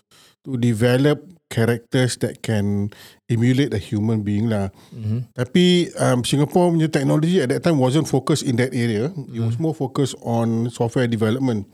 to 0.42 0.56
develop 0.56 1.22
characters 1.52 2.18
that 2.18 2.40
can 2.42 2.90
emulate 3.28 3.72
a 3.72 3.80
human 3.80 4.20
being 4.20 4.52
lah. 4.52 4.68
Mm-hmm. 4.92 5.32
Tapi 5.32 5.88
um, 5.96 6.24
Singapore 6.24 6.68
punya 6.72 6.88
technology 6.92 7.40
at 7.40 7.48
that 7.48 7.64
time 7.64 7.80
wasn't 7.80 8.04
focused 8.08 8.44
in 8.44 8.56
that 8.60 8.76
area. 8.76 9.08
It 9.32 9.40
was 9.40 9.56
more 9.56 9.72
focused 9.72 10.16
on 10.20 10.68
software 10.68 11.08
development. 11.08 11.64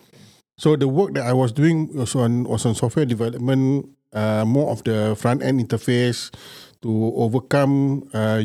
So 0.61 0.77
the 0.77 0.87
work 0.87 1.17
that 1.17 1.25
I 1.25 1.33
was 1.33 1.51
doing 1.57 1.89
was 1.97 2.13
on 2.15 2.45
was 2.45 2.69
on 2.69 2.77
software 2.77 3.09
development, 3.09 3.89
uh, 4.13 4.45
more 4.45 4.71
of 4.71 4.85
the 4.85 5.17
front 5.17 5.41
end 5.41 5.57
interface 5.57 6.29
to 6.85 6.91
overcome 7.17 8.05
uh, 8.13 8.45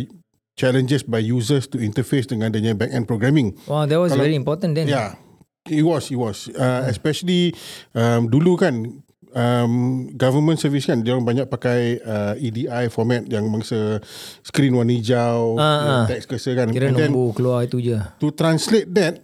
challenges 0.56 1.04
by 1.04 1.20
users 1.20 1.68
to 1.76 1.78
interface 1.78 2.24
dengan 2.24 2.56
dia 2.56 2.72
back 2.72 2.90
end 2.96 3.06
programming. 3.06 3.52
Wow, 3.68 3.84
that 3.84 4.00
was 4.00 4.16
Kalau- 4.16 4.24
very 4.24 4.36
important 4.40 4.80
then. 4.80 4.88
Yeah, 4.88 5.20
it 5.68 5.84
was, 5.84 6.08
it 6.08 6.16
was. 6.16 6.48
Uh, 6.56 6.88
especially 6.88 7.52
um, 7.94 8.32
dulu 8.32 8.56
kan, 8.64 9.04
um, 9.36 9.74
government 10.12 10.58
service 10.58 10.86
kan, 10.86 11.00
dia 11.00 11.12
orang 11.12 11.28
banyak 11.28 11.46
pakai 11.46 12.00
uh, 12.00 12.34
EDI 12.36 12.88
format 12.88 13.28
yang 13.28 13.46
mangsa 13.46 14.00
screen 14.42 14.74
warna 14.74 14.92
hijau, 14.92 15.56
Ah, 15.56 15.64
ah. 16.02 16.04
text 16.08 16.26
cursor 16.26 16.56
kan. 16.56 16.72
Kira 16.72 16.88
And 16.88 16.98
then 16.98 17.12
nombor 17.12 17.36
keluar 17.36 17.60
itu 17.62 17.78
je. 17.78 18.00
to 18.18 18.32
translate 18.32 18.88
that 18.92 19.22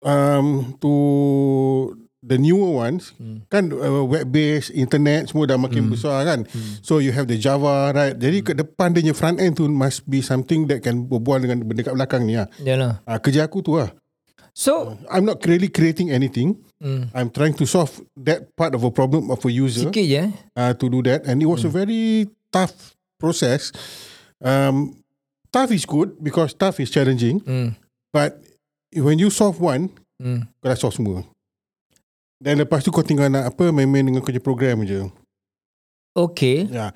um, 0.00 0.74
to 0.78 0.92
the 2.20 2.36
newer 2.36 2.74
ones, 2.76 3.14
Hmm. 3.16 3.46
kan 3.46 3.70
uh, 3.70 4.02
web 4.04 4.28
based, 4.28 4.74
internet 4.74 5.30
semua 5.30 5.46
dah 5.46 5.56
makin 5.56 5.86
besar 5.88 6.26
kan. 6.26 6.44
So 6.82 6.98
you 6.98 7.10
have 7.10 7.24
the 7.24 7.38
Java, 7.38 7.94
right? 7.94 8.12
Jadi 8.12 8.42
ke 8.42 8.52
depan 8.52 8.92
dia 8.92 9.14
front 9.14 9.38
end 9.38 9.54
tu 9.54 9.64
must 9.66 10.04
be 10.04 10.20
something 10.20 10.66
that 10.66 10.82
can 10.82 11.06
berbual 11.06 11.38
dengan 11.38 11.62
benda 11.62 11.80
kat 11.80 11.94
belakang 11.94 12.26
ni 12.26 12.34
lah. 12.34 12.50
Yalah. 12.58 13.00
Uh, 13.06 13.16
kerja 13.16 13.46
aku 13.46 13.62
tu 13.62 13.78
lah. 13.78 13.94
So, 14.58 14.98
I'm 15.06 15.22
not 15.22 15.38
really 15.46 15.70
creating 15.70 16.10
anything. 16.10 16.58
mm, 16.82 17.14
I'm 17.14 17.30
trying 17.30 17.54
to 17.54 17.66
solve 17.66 17.94
that 18.26 18.50
part 18.58 18.74
of 18.74 18.82
a 18.82 18.90
problem 18.90 19.30
of 19.30 19.38
a 19.46 19.50
user 19.54 19.86
sikit 19.86 20.02
je 20.02 20.18
eh. 20.18 20.28
uh, 20.58 20.74
to 20.74 20.90
do 20.90 20.98
that, 21.06 21.22
and 21.30 21.38
it 21.38 21.46
was 21.46 21.62
a 21.62 21.70
very 21.70 22.26
tough 22.50 22.74
process. 23.22 23.70
Um, 24.42 24.98
tough 25.54 25.70
is 25.70 25.86
good 25.86 26.18
because 26.18 26.58
tough 26.58 26.82
is 26.82 26.90
challenging, 26.90 27.38
Mm, 27.46 27.78
but 28.10 28.42
when 28.98 29.22
you 29.22 29.30
solve 29.30 29.62
one, 29.62 29.94
mm. 30.18 30.42
kau 30.58 30.66
dah 30.66 30.74
solve 30.74 30.98
semua. 30.98 31.22
Dan 32.42 32.58
lepas 32.58 32.82
tu 32.82 32.90
kau 32.90 33.06
tinggal 33.06 33.30
nak 33.30 33.54
apa 33.54 33.70
main-main 33.70 34.10
dengan 34.10 34.22
kerja 34.22 34.42
program 34.42 34.82
je. 34.82 35.06
Okay. 36.18 36.66
Yeah. 36.66 36.90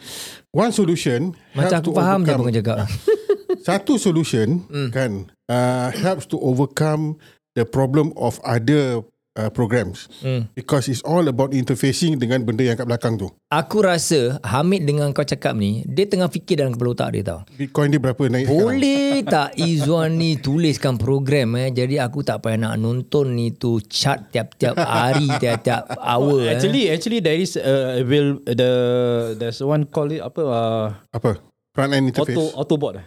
One 0.50 0.74
solution 0.74 1.38
Macam 1.54 1.78
aku 1.78 1.94
faham 1.94 2.26
je 2.26 2.34
kau 2.34 2.50
cakap. 2.50 2.90
Satu 3.70 3.94
solution 4.02 4.66
Hmm. 4.66 4.90
kan 4.90 5.10
uh, 5.46 5.94
helps 5.94 6.26
to 6.26 6.34
overcome 6.42 7.22
the 7.52 7.64
problem 7.64 8.10
of 8.14 8.40
other 8.42 9.02
uh, 9.32 9.48
programs 9.48 10.12
Mm. 10.20 10.44
because 10.52 10.86
it's 10.86 11.00
all 11.02 11.24
about 11.24 11.52
interfacing 11.52 12.16
dengan 12.16 12.44
benda 12.44 12.62
yang 12.62 12.76
kat 12.76 12.84
belakang 12.84 13.16
tu. 13.16 13.32
Aku 13.48 13.80
rasa 13.80 14.36
Hamid 14.42 14.84
dengan 14.84 15.08
kau 15.10 15.22
cakap 15.22 15.52
ni, 15.52 15.84
dia 15.84 16.04
tengah 16.04 16.28
fikir 16.28 16.60
dalam 16.60 16.72
kepala 16.72 16.92
otak 16.92 17.08
dia 17.12 17.22
tau. 17.24 17.40
Bitcoin 17.50 17.88
dia 17.88 17.96
berapa 17.96 18.20
naik 18.22 18.44
sekarang? 18.44 18.60
Boleh 18.76 19.12
tak 19.22 19.48
Izzuan 19.56 20.16
ni 20.16 20.36
tuliskan 20.36 20.96
program 20.96 21.56
eh 21.56 21.68
Jadi 21.68 21.96
aku 21.96 22.20
tak 22.20 22.40
payah 22.40 22.60
nak 22.62 22.74
nonton 22.76 23.32
ni 23.32 23.52
tu 23.52 23.80
chart 23.82 24.28
tiap-tiap 24.28 24.76
hari 24.76 25.28
tiap-tiap 25.42 25.96
hour 25.96 26.44
eh. 26.44 26.52
Actually, 26.52 26.88
actually 26.88 27.20
there 27.20 27.36
is 27.36 27.56
uh, 27.56 28.00
will 28.04 28.36
the 28.44 28.72
there's 29.36 29.60
one 29.60 29.84
call 29.84 30.08
it 30.08 30.20
apa 30.20 30.42
uh, 30.42 30.86
Apa? 31.10 31.40
Front 31.72 31.92
end 31.92 32.12
interface. 32.12 32.36
auto 32.36 32.52
Autobot. 32.54 33.00
eh? 33.00 33.04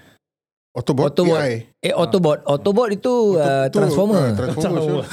Autobot, 0.75 1.07
Autobot. 1.07 1.39
AI. 1.39 1.71
Eh 1.79 1.95
Autobot 1.95 2.43
Autobot 2.43 2.91
itu 2.91 3.39
uh, 3.39 3.71
Tu, 3.71 3.79
Transformer 3.79 4.35
ah, 4.35 4.35
Transformer. 4.35 5.07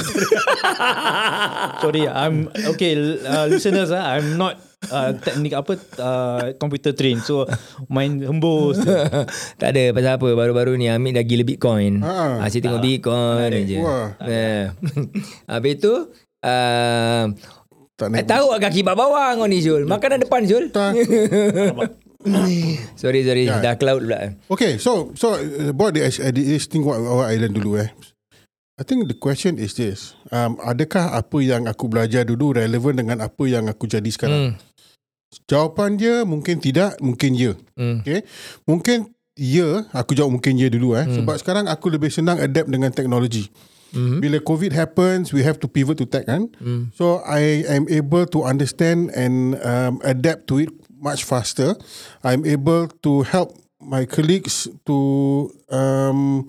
Sorry, 1.87 2.03
I'm 2.11 2.51
okay. 2.75 2.99
Uh, 2.99 3.47
listeners, 3.47 3.95
uh, 3.95 4.03
I'm 4.03 4.35
not 4.35 4.59
uh, 4.91 5.15
teknik 5.15 5.55
apa 5.55 5.79
uh, 6.03 6.45
computer 6.59 6.91
trained, 6.91 7.23
so 7.23 7.47
main 7.87 8.19
hembus. 8.19 8.83
Tak 9.61 9.69
ada 9.71 9.95
pasal 9.95 10.19
apa 10.19 10.27
Baru-baru 10.35 10.75
ni 10.75 10.91
Hamid 10.91 11.15
dah 11.15 11.23
gila 11.23 11.45
Bitcoin 11.47 12.03
Ha. 12.03 12.43
Asyik 12.43 12.67
tengok 12.67 12.83
Bitcoin 12.83 13.51
je 13.63 13.79
Wah. 13.79 14.19
Eh. 14.27 14.75
Habis 15.53 15.75
tu 15.79 15.95
uh, 16.43 17.25
Tak 17.95 18.07
Eh, 18.19 18.25
tahu 18.27 18.59
kaki 18.59 18.83
bawah 18.83 19.15
bawah 19.15 19.39
kau 19.39 19.47
ni 19.47 19.63
Zul 19.63 19.87
Makanan 19.87 20.27
depan 20.27 20.43
Zul 20.43 20.75
Tak. 20.75 20.99
Sorry 23.03 23.21
sorry 23.27 23.45
Ya. 23.51 23.59
Dah 23.59 23.75
cloud 23.75 24.07
pula 24.07 24.39
Okay, 24.47 24.79
so 24.79 25.11
so 25.19 25.35
about 25.67 25.99
the 25.99 26.07
uh, 26.07 26.33
this 26.33 26.71
thing 26.71 26.87
what, 26.87 27.03
what 27.03 27.29
I 27.29 27.37
learned 27.39 27.59
dulu 27.59 27.83
eh. 27.83 27.91
I 28.81 28.83
think 28.89 29.07
the 29.07 29.15
question 29.15 29.61
is 29.61 29.77
this. 29.77 30.17
Um, 30.33 30.57
adakah 30.59 31.13
apa 31.15 31.39
yang 31.45 31.69
aku 31.69 31.87
belajar 31.87 32.25
dulu 32.25 32.57
relevan 32.57 32.99
dengan 32.99 33.19
apa 33.23 33.45
yang 33.47 33.69
aku 33.69 33.87
jadi 33.87 34.09
sekarang? 34.09 34.57
hmm. 34.57 34.71
Jawapan 35.49 35.97
dia 35.97 36.25
mungkin 36.25 36.61
tidak, 36.61 36.97
mungkin 36.99 37.37
ya. 37.37 37.53
Hmm. 37.77 38.01
Okay. 38.03 38.25
Mungkin 38.65 39.13
ya, 39.37 39.87
aku 39.93 40.17
jawab 40.17 40.41
mungkin 40.41 40.57
ya 40.57 40.73
dulu 40.73 40.97
eh. 40.97 41.05
Hmm. 41.05 41.21
Sebab 41.21 41.37
sekarang 41.41 41.65
aku 41.69 41.93
lebih 41.93 42.09
senang 42.09 42.41
adapt 42.41 42.69
dengan 42.69 42.91
teknologi. 42.91 43.53
Hmm. 43.93 44.25
Bila 44.25 44.41
COVID 44.41 44.73
happens, 44.73 45.37
we 45.37 45.45
have 45.45 45.61
to 45.61 45.69
pivot 45.69 46.01
to 46.01 46.09
tech 46.09 46.25
kan. 46.25 46.49
Hmm. 46.57 46.89
So 46.97 47.21
I 47.29 47.69
am 47.69 47.85
able 47.93 48.25
to 48.33 48.45
understand 48.49 49.13
and 49.13 49.61
um, 49.61 50.01
adapt 50.01 50.49
to 50.49 50.65
it 50.65 50.73
much 51.03 51.27
faster. 51.27 51.75
I'm 52.23 52.47
able 52.47 52.87
to 53.03 53.27
help 53.27 53.59
my 53.83 54.07
colleagues 54.07 54.71
to 54.87 54.97
um, 55.69 56.47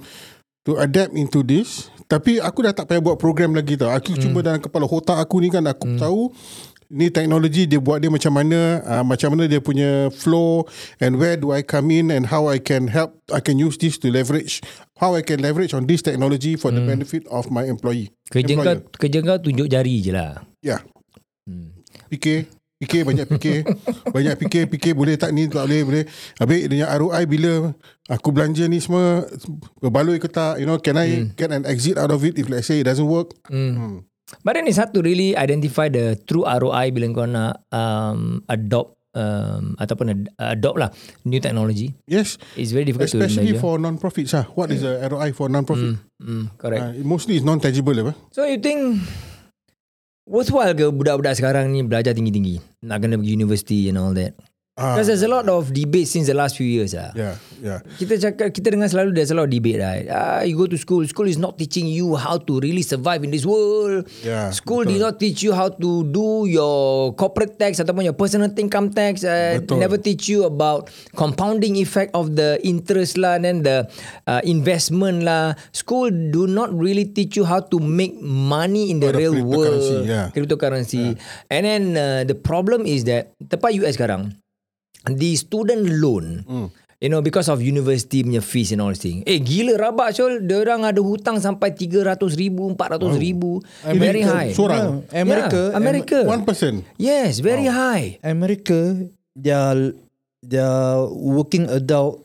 to 0.69 0.77
adapt 0.77 1.17
into 1.17 1.41
this. 1.41 1.89
Tapi 2.05 2.37
aku 2.37 2.69
dah 2.69 2.77
tak 2.77 2.93
payah 2.93 3.01
buat 3.01 3.17
program 3.17 3.57
lagi 3.57 3.73
tau. 3.73 3.89
Aku 3.89 4.13
cuma 4.13 4.45
dalam 4.45 4.61
kepala 4.61 4.85
otak 4.85 5.17
aku 5.17 5.41
ni 5.41 5.49
kan 5.49 5.65
aku 5.65 5.97
tahu 5.97 6.29
ni 6.93 7.09
teknologi 7.09 7.65
dia 7.65 7.81
buat 7.81 7.97
dia 7.97 8.13
macam 8.13 8.29
mana, 8.37 8.85
uh, 8.85 9.01
macam 9.01 9.33
mana 9.33 9.49
dia 9.49 9.57
punya 9.57 10.13
flow 10.13 10.61
and 11.01 11.17
where 11.17 11.33
do 11.33 11.49
I 11.49 11.65
come 11.65 11.89
in 11.89 12.13
and 12.13 12.29
how 12.29 12.45
I 12.45 12.61
can 12.61 12.85
help, 12.85 13.17
I 13.33 13.41
can 13.41 13.57
use 13.57 13.81
this 13.81 13.97
to 14.05 14.13
leverage, 14.13 14.61
how 15.01 15.17
I 15.17 15.25
can 15.25 15.41
leverage 15.41 15.73
on 15.73 15.89
this 15.89 16.05
technology 16.05 16.53
for 16.53 16.69
the 16.69 16.85
benefit 16.85 17.25
of 17.33 17.49
my 17.49 17.65
employee. 17.65 18.13
Kerja 18.29 18.53
kau, 18.61 18.77
kerja 19.01 19.19
kau 19.25 19.37
tunjuk 19.41 19.67
jari 19.73 20.05
je 20.05 20.13
lah 20.13 20.45
Ya. 20.61 20.85
hmm. 21.49 21.81
Fikir 22.13 22.45
Fikir 22.83 23.01
banyak 23.03 23.27
fikir 23.29 23.57
Banyak 24.09 24.35
fikir 24.37 24.63
Fikir 24.67 24.93
boleh 24.93 25.15
tak 25.15 25.31
ni 25.31 25.47
Tak 25.47 25.63
boleh 25.63 25.81
boleh 25.81 26.03
Habis 26.35 26.67
dengan 26.67 26.91
ROI 26.91 27.23
bila 27.25 27.71
Aku 28.07 28.29
belanja 28.29 28.63
ni 28.65 28.77
semua 28.77 29.23
Berbaloi 29.77 30.17
ke 30.17 30.27
tak 30.27 30.59
You 30.59 30.65
know 30.65 30.77
Can 30.77 30.95
I 30.95 31.31
get 31.33 31.49
an 31.49 31.63
exit 31.63 31.95
out 31.95 32.09
of 32.09 32.19
it 32.21 32.35
If 32.35 32.47
let's 32.47 32.65
say 32.65 32.79
it 32.79 32.85
doesn't 32.85 33.05
work 33.05 33.31
Hmm. 33.45 33.73
hmm. 33.73 33.95
But 34.41 34.55
then 34.55 34.65
it's 34.65 34.75
hard 34.75 34.91
to 34.93 34.99
really 34.99 35.35
identify 35.35 35.87
the 35.87 36.17
true 36.19 36.41
ROI 36.41 36.89
bila 36.89 37.05
kau 37.13 37.27
nak 37.27 37.61
um, 37.69 38.41
adopt 38.47 38.97
um, 39.13 39.77
ataupun 39.77 40.09
ad- 40.09 40.31
adopt 40.39 40.77
lah 40.79 40.89
new 41.21 41.37
technology. 41.37 41.93
Yes 42.03 42.41
It's 42.55 42.73
very 42.73 42.81
difficult 42.83 43.13
Especially 43.13 43.51
to 43.51 43.53
measure. 43.53 43.61
for 43.61 43.77
non-profits 43.77 44.33
ah. 44.33 44.49
What 44.49 44.73
is 44.73 44.81
the 44.81 44.97
ROI 45.05 45.37
for 45.37 45.47
non-profit 45.47 46.01
Hmm, 46.17 46.49
correct. 46.55 46.81
uh, 46.81 46.91
Mostly 47.05 47.35
is 47.35 47.45
non-tangible 47.45 47.93
apa? 47.93 48.15
So 48.33 48.47
you 48.47 48.57
think 48.57 49.05
worthwhile 50.23 50.73
ke 50.73 50.85
budak-budak 50.89 51.35
sekarang 51.35 51.71
ni 51.71 51.83
belajar 51.83 52.15
tinggi-tinggi? 52.15 52.59
Nak 52.83 52.97
kena 53.03 53.15
pergi 53.19 53.33
university 53.35 53.79
and 53.91 53.99
all 53.99 54.15
that. 54.15 54.35
Ah, 54.73 54.97
Because 54.97 55.05
there's 55.05 55.21
a 55.21 55.29
lot 55.29 55.45
of 55.45 55.69
debate 55.69 56.09
since 56.09 56.25
the 56.25 56.33
last 56.33 56.57
few 56.57 56.65
years 56.65 56.97
lah. 56.97 57.13
Yeah 57.13 57.37
Yeah 57.61 57.85
Kita 58.01 58.17
cakap 58.17 58.57
kita 58.57 58.73
dengar 58.73 58.89
selalu 58.89 59.13
there's 59.13 59.29
a 59.29 59.37
lot 59.37 59.45
of 59.45 59.53
debate 59.53 59.77
right. 59.77 60.09
Ah, 60.09 60.41
you 60.41 60.57
go 60.57 60.65
to 60.65 60.81
school, 60.81 61.05
school 61.05 61.29
is 61.29 61.37
not 61.37 61.61
teaching 61.61 61.85
you 61.85 62.17
how 62.17 62.41
to 62.41 62.57
really 62.57 62.81
survive 62.81 63.21
in 63.21 63.29
this 63.29 63.45
world. 63.45 64.09
Yeah, 64.25 64.49
School 64.49 64.81
did 64.89 64.97
not 64.97 65.21
teach 65.21 65.45
you 65.45 65.53
how 65.53 65.69
to 65.69 65.89
do 66.09 66.49
your 66.49 67.13
corporate 67.13 67.61
tax 67.61 67.77
ataupun 67.85 68.01
your 68.01 68.17
personal 68.17 68.49
income 68.49 68.89
tax. 68.89 69.21
Uh, 69.21 69.61
Betul. 69.61 69.77
never 69.77 70.01
teach 70.01 70.25
you 70.25 70.49
about 70.49 70.89
compounding 71.13 71.77
effect 71.77 72.09
of 72.17 72.33
the 72.33 72.57
interest 72.65 73.21
lah 73.21 73.37
and 73.37 73.45
then 73.45 73.57
the 73.61 73.85
uh, 74.25 74.41
investment 74.41 75.21
lah. 75.21 75.53
School 75.69 76.09
do 76.09 76.49
not 76.49 76.73
really 76.73 77.05
teach 77.05 77.37
you 77.37 77.45
how 77.45 77.61
to 77.61 77.77
make 77.77 78.17
money 78.19 78.89
in 78.89 78.97
the 79.05 79.13
Oh, 79.13 79.15
the 79.15 79.21
real 79.21 79.37
world. 79.45 80.09
yeah. 80.09 80.33
Cryptocurrency. 80.33 81.13
And 81.53 81.61
then 81.61 81.83
uh, 81.93 82.25
the 82.25 82.33
problem 82.33 82.89
is 82.89 83.05
that 83.05 83.37
tempat 83.37 83.77
US 83.85 84.01
sekarang 84.01 84.33
the 85.07 85.35
student 85.35 85.83
loan 85.99 86.43
Hmm. 86.47 86.67
You 87.03 87.11
know, 87.11 87.19
because 87.19 87.51
of 87.51 87.59
university 87.59 88.23
punya 88.23 88.39
fees 88.39 88.71
and 88.71 88.79
all 88.79 88.95
this 88.95 89.03
thing. 89.03 89.27
Eh, 89.27 89.35
gila 89.43 89.75
rabak 89.75 90.15
Syul. 90.15 90.39
Diorang 90.47 90.87
ada 90.87 91.03
hutang 91.03 91.35
sampai 91.35 91.75
300 91.75 92.15
ribu, 92.39 92.71
400 92.79 93.19
ribu. 93.19 93.59
Very 93.83 94.23
high. 94.23 94.55
Seorang. 94.55 95.03
Yeah, 95.11 95.19
America, 95.27 95.61
Yeah, 95.67 95.79
America. 95.83 96.17
One 96.23 96.47
person. 96.47 96.87
Yes, 96.95 97.43
very 97.43 97.67
high. 97.67 98.23
America, 98.23 99.03
their 99.35 99.91
their 100.39 101.03
working 101.11 101.67
adult 101.67 102.22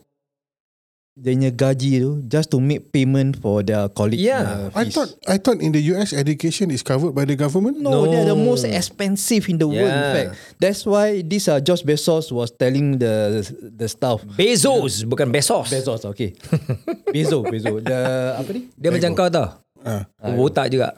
dia 1.19 1.35
punya 1.35 1.51
gaji 1.51 1.99
tu 1.99 2.11
just 2.31 2.47
to 2.47 2.63
make 2.63 2.95
payment 2.95 3.35
for 3.37 3.59
their 3.59 3.91
college 3.91 4.23
Yeah. 4.23 4.71
uh, 4.71 4.71
I 4.71 4.87
fees. 4.87 4.95
thought 4.95 5.11
I 5.27 5.35
thought 5.35 5.59
in 5.59 5.75
the 5.75 5.83
US 5.91 6.15
education 6.15 6.71
is 6.71 6.79
covered 6.79 7.11
by 7.11 7.27
the 7.27 7.35
government. 7.35 7.83
No, 7.83 8.07
they're 8.07 8.23
the 8.23 8.39
No. 8.39 8.47
most 8.47 8.63
expensive 8.63 9.51
in 9.51 9.59
the 9.59 9.67
world. 9.67 9.83
In 9.83 9.99
Yeah. 9.99 10.15
fact, 10.15 10.29
that's 10.57 10.87
why 10.87 11.19
this 11.19 11.51
uh, 11.51 11.59
Josh 11.59 11.83
Bezos 11.83 12.31
was 12.31 12.55
telling 12.55 13.03
the 13.03 13.43
the 13.59 13.91
staff. 13.91 14.23
Bezos, 14.39 15.03
bukan 15.03 15.27
Bezos. 15.27 15.67
Bezos, 15.67 16.07
okay. 16.07 16.39
Bezos, 17.13 17.43
Bezos. 17.51 17.83
The 17.83 17.99
apa 18.39 18.49
ni? 18.55 18.71
Dia 18.79 18.89
macam 18.89 19.11
kau 19.11 19.27
tau. 19.27 19.59
Ah, 19.83 20.07
Botak 20.31 20.71
juga. 20.71 20.95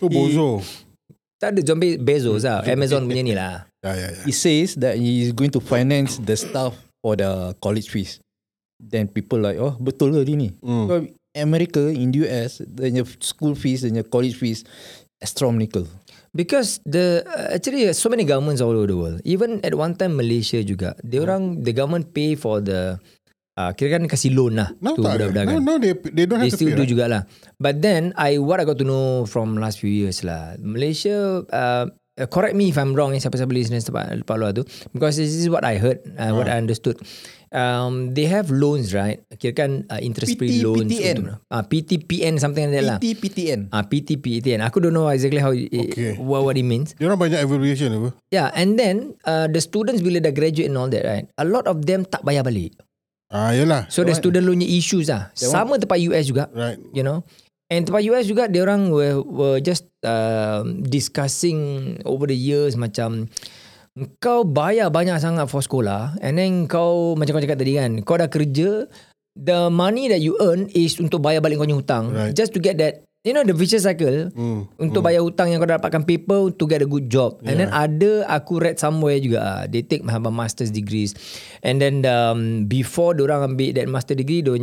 tu 0.00 0.08
bozo. 0.14 0.64
tak 1.36 1.52
ada 1.52 1.60
zombie 1.60 2.00
Bezos 2.00 2.48
lah. 2.48 2.64
Amazon 2.64 3.04
punya 3.04 3.20
ni 3.20 3.36
lah. 3.36 3.68
Ya 3.84 3.92
ya 3.92 4.08
ya. 4.08 4.22
He 4.24 4.32
says 4.32 4.72
that 4.80 4.96
he 4.96 5.28
is 5.28 5.36
going 5.36 5.52
to 5.52 5.60
finance 5.60 6.16
the 6.16 6.32
staff 6.32 6.72
for 7.04 7.12
the 7.20 7.52
college 7.60 7.92
fees. 7.92 8.23
Then 8.78 9.08
people 9.08 9.38
like, 9.40 9.56
oh 9.58 9.76
betul 9.78 10.12
ke 10.12 10.28
ni? 10.34 10.50
Hmm. 10.60 10.86
So, 10.88 10.94
America 11.34 11.82
in 11.90 12.14
US, 12.22 12.62
the 12.62 12.90
school 13.20 13.54
fees, 13.54 13.82
the 13.82 14.02
college 14.06 14.38
fees, 14.38 14.62
astronomical. 15.22 15.86
Because 16.34 16.82
the 16.82 17.22
uh, 17.22 17.54
actually 17.54 17.86
so 17.94 18.10
many 18.10 18.26
governments 18.26 18.58
all 18.58 18.74
over 18.74 18.90
the 18.90 18.98
world. 18.98 19.18
Even 19.22 19.62
at 19.62 19.74
one 19.78 19.94
time 19.94 20.18
Malaysia 20.18 20.58
juga, 20.66 20.98
dia 21.06 21.22
orang 21.22 21.62
the 21.62 21.70
government 21.70 22.10
pay 22.10 22.34
for 22.34 22.58
the 22.58 22.98
uh, 23.54 23.70
kira 23.70 23.94
kan 23.98 24.10
kasih 24.10 24.34
loan 24.34 24.58
lah 24.58 24.74
Now 24.82 24.98
tu 24.98 25.06
budak-budak 25.06 25.42
kan. 25.46 25.62
now 25.62 25.78
they 25.78 25.94
they 26.10 26.26
don't 26.26 26.42
They 26.42 26.50
have 26.50 26.54
to 26.54 26.58
still 26.58 26.74
pay. 26.74 26.78
do 26.78 26.82
right? 26.82 26.90
jugalah. 26.90 27.22
But 27.62 27.78
then 27.86 28.10
I 28.18 28.42
what 28.42 28.58
I 28.58 28.66
got 28.66 28.82
to 28.82 28.86
know 28.86 29.30
from 29.30 29.54
last 29.62 29.78
few 29.78 29.90
years 29.94 30.26
lah. 30.26 30.58
Malaysia 30.58 31.46
uh, 31.54 31.86
uh, 32.16 32.26
correct 32.26 32.54
me 32.54 32.68
if 32.68 32.76
I'm 32.76 32.92
wrong 32.92 33.14
siapa-siapa 33.14 33.50
listeners 33.50 33.84
tempat 33.84 34.22
lepas 34.22 34.36
luar 34.36 34.52
tu 34.52 34.62
because 34.92 35.16
this 35.16 35.32
is 35.32 35.46
what 35.46 35.62
I 35.62 35.78
heard 35.78 36.02
uh, 36.14 36.32
what 36.34 36.46
I 36.46 36.58
understood. 36.58 36.98
Um, 37.54 38.10
they 38.18 38.26
have 38.26 38.50
loans 38.50 38.90
right? 38.90 39.22
Kira 39.38 39.54
kan 39.54 39.70
uh, 39.86 40.02
interest 40.02 40.34
free 40.34 40.58
PT, 40.58 40.66
loans. 40.66 40.90
PTN. 40.90 41.16
untuk- 41.22 41.38
Ah 41.54 41.62
PTPN 41.62 42.34
something 42.42 42.66
like 42.66 42.74
that 42.74 42.86
lah. 42.86 42.98
PT, 42.98 43.14
PTN. 43.14 43.60
Ah 43.70 43.86
PTPTN. 43.86 44.58
Aku 44.66 44.82
don't 44.82 44.90
know 44.90 45.06
exactly 45.06 45.38
how 45.38 45.54
it, 45.54 45.70
Okay. 45.70 46.18
what 46.18 46.42
what 46.42 46.58
it 46.58 46.66
means. 46.66 46.98
Dia 46.98 47.06
orang 47.06 47.22
banyak 47.22 47.38
evaluation 47.38 47.94
apa? 47.94 48.10
Yeah, 48.34 48.50
and 48.58 48.74
then 48.74 49.14
uh, 49.22 49.46
the 49.46 49.62
students 49.62 50.02
bila 50.02 50.18
dah 50.18 50.34
graduate 50.34 50.66
and 50.66 50.74
all 50.74 50.90
that 50.90 51.06
right, 51.06 51.30
a 51.38 51.46
lot 51.46 51.70
of 51.70 51.86
them 51.86 52.02
tak 52.02 52.26
bayar 52.26 52.42
balik. 52.42 52.74
Ah, 53.30 53.54
yalah. 53.54 53.86
So 53.86 54.02
the 54.02 54.14
student 54.14 54.46
loan 54.46 54.58
issues 54.58 55.06
ah. 55.06 55.30
Sama 55.34 55.78
tempat 55.78 56.02
US 56.10 56.26
juga. 56.26 56.50
Right. 56.50 56.78
you 56.90 57.06
know 57.06 57.22
and 57.72 57.88
tempat 57.88 58.02
US 58.10 58.28
juga 58.28 58.48
dia 58.48 58.64
orang 58.64 58.92
were, 58.92 59.20
were 59.24 59.58
just 59.60 59.88
uh, 60.04 60.64
discussing 60.84 61.94
over 62.04 62.28
the 62.28 62.36
years 62.36 62.76
macam 62.76 63.28
kau 64.18 64.42
bayar 64.42 64.90
banyak 64.90 65.14
sangat 65.22 65.46
for 65.46 65.62
sekolah 65.62 66.18
and 66.18 66.34
then 66.34 66.66
kau 66.66 67.14
macam 67.14 67.38
kau 67.38 67.42
cakap 67.46 67.58
tadi 67.62 67.78
kan 67.78 68.02
kau 68.02 68.18
dah 68.18 68.26
kerja 68.26 68.90
the 69.38 69.70
money 69.70 70.10
that 70.10 70.18
you 70.18 70.34
earn 70.42 70.66
is 70.74 70.98
untuk 70.98 71.22
bayar 71.22 71.38
balik 71.38 71.58
kau 71.58 71.66
punya 71.66 71.78
hutang 71.78 72.10
Right. 72.10 72.34
just 72.34 72.50
to 72.50 72.58
get 72.58 72.74
that 72.82 73.06
you 73.24 73.32
know 73.32 73.40
the 73.40 73.56
vicious 73.56 73.88
cycle 73.88 74.28
Hmm. 74.36 74.68
untuk 74.76 75.00
bayar 75.00 75.24
hutang 75.24 75.48
yang 75.48 75.58
kau 75.58 75.66
dah 75.66 75.80
dapatkan 75.80 76.04
paper 76.04 76.52
to 76.52 76.68
get 76.68 76.84
a 76.84 76.88
good 76.88 77.08
job. 77.08 77.40
And 77.40 77.56
then 77.56 77.72
ada 77.72 78.28
aku 78.28 78.60
read 78.60 78.76
somewhere 78.76 79.16
juga 79.16 79.40
ah, 79.40 79.62
they 79.64 79.80
take 79.80 80.04
a 80.04 80.20
master's 80.28 80.68
degrees. 80.68 81.16
And 81.64 81.80
then 81.80 82.04
um, 82.04 82.68
before 82.68 83.16
orang 83.16 83.56
ambil 83.56 83.72
that 83.80 83.88
master 83.88 84.12
degree 84.12 84.44
dia 84.44 84.60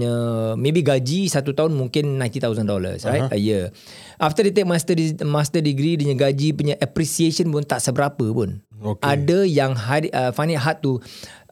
maybe 0.53 0.85
gaji 0.85 1.25
satu 1.25 1.57
tahun 1.57 1.73
mungkin 1.73 2.21
$90,000 2.21 3.01
right 3.09 3.33
a 3.33 3.39
year. 3.41 3.73
After 4.21 4.45
they 4.45 4.53
take 4.53 4.69
master 4.69 4.93
master 5.25 5.65
degree 5.65 5.97
dia 5.97 6.13
gaji 6.13 6.53
punya 6.53 6.77
appreciation 6.77 7.49
pun 7.49 7.65
tak 7.65 7.81
seberapa 7.81 8.29
pun. 8.29 8.61
Okay. 8.81 9.13
Ada 9.13 9.45
yang 9.45 9.77
hard, 9.77 10.09
uh, 10.09 10.33
find 10.33 10.49
it 10.49 10.57
hard 10.57 10.81
to 10.81 10.97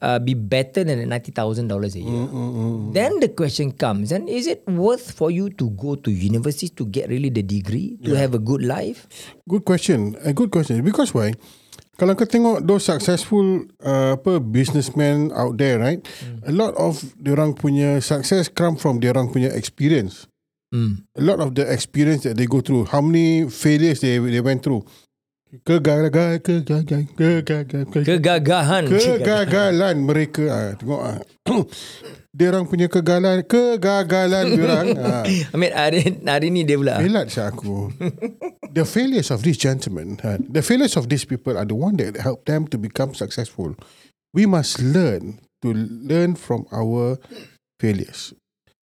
uh, 0.02 0.20
be 0.20 0.34
better 0.34 0.84
than 0.84 1.00
$90,000 1.08 1.96
a 1.96 2.00
year. 2.00 2.28
Mm, 2.28 2.94
Then 2.94 3.20
the 3.20 3.30
question 3.30 3.72
comes, 3.72 4.12
and 4.12 4.30
is 4.30 4.48
it 4.48 4.64
worth 4.68 5.12
for 5.12 5.32
you 5.32 5.50
to 5.60 5.70
go 5.72 5.96
to 5.96 6.10
university 6.12 6.70
to 6.76 6.86
get 6.86 7.10
really 7.10 7.30
the 7.30 7.44
degree 7.44 7.98
to 8.04 8.16
have 8.16 8.34
a 8.34 8.40
good 8.40 8.64
life? 8.64 9.08
Good 9.48 9.66
question. 9.66 10.16
A 10.24 10.34
good 10.34 10.52
question. 10.52 10.82
Because 10.84 11.14
why? 11.14 11.34
Kalau 12.00 12.16
kau 12.16 12.24
tengok 12.24 12.64
those 12.64 12.88
successful 12.88 13.68
uh, 13.84 14.16
apa 14.16 14.40
businessmen 14.40 15.36
out 15.36 15.60
there, 15.60 15.76
right? 15.84 16.00
A 16.48 16.54
lot 16.56 16.72
of 16.80 17.04
diorang 17.20 17.60
punya 17.60 18.00
success 18.00 18.48
come 18.48 18.80
from 18.80 19.04
diorang 19.04 19.28
punya 19.28 19.52
experience. 19.52 20.24
Hmm. 20.72 21.04
A 21.20 21.24
lot 21.26 21.44
of 21.44 21.60
the 21.60 21.68
experience 21.68 22.24
that 22.24 22.40
they 22.40 22.48
go 22.48 22.64
through. 22.64 22.88
How 22.88 23.04
many 23.04 23.52
failures 23.52 24.00
they 24.00 24.16
they 24.16 24.40
went 24.40 24.64
through. 24.64 24.88
Kegagalan, 25.50 26.14
kegagalan, 26.46 27.10
kegagalan, 27.18 27.86
kegagalan. 27.90 28.06
Kegagahan. 28.06 28.84
Kegagalan 28.86 29.96
mereka 30.06 30.46
ah, 30.46 30.70
Tengok 30.78 31.02
ah. 31.02 31.18
Diorang 32.38 32.70
punya 32.70 32.86
kegagalan 32.86 33.42
Kegagalan 33.42 34.46
diorang 34.54 34.94
ah. 35.02 35.26
Amir, 35.50 35.74
hari, 35.74 36.06
hari 36.22 36.54
ni 36.54 36.62
dia 36.62 36.78
pula. 36.78 37.02
Relat 37.02 37.34
saya 37.34 37.50
aku 37.50 37.90
The 38.78 38.86
failures 38.86 39.34
of 39.34 39.42
these 39.42 39.58
gentlemen 39.58 40.22
ah, 40.22 40.38
The 40.38 40.62
failures 40.62 40.94
of 40.94 41.10
these 41.10 41.26
people 41.26 41.58
Are 41.58 41.66
the 41.66 41.74
one 41.74 41.98
that 41.98 42.22
help 42.22 42.46
them 42.46 42.70
To 42.70 42.78
become 42.78 43.18
successful 43.18 43.74
We 44.38 44.46
must 44.46 44.78
learn 44.78 45.42
To 45.66 45.74
learn 46.06 46.38
from 46.38 46.70
our 46.70 47.18
Failures 47.82 48.38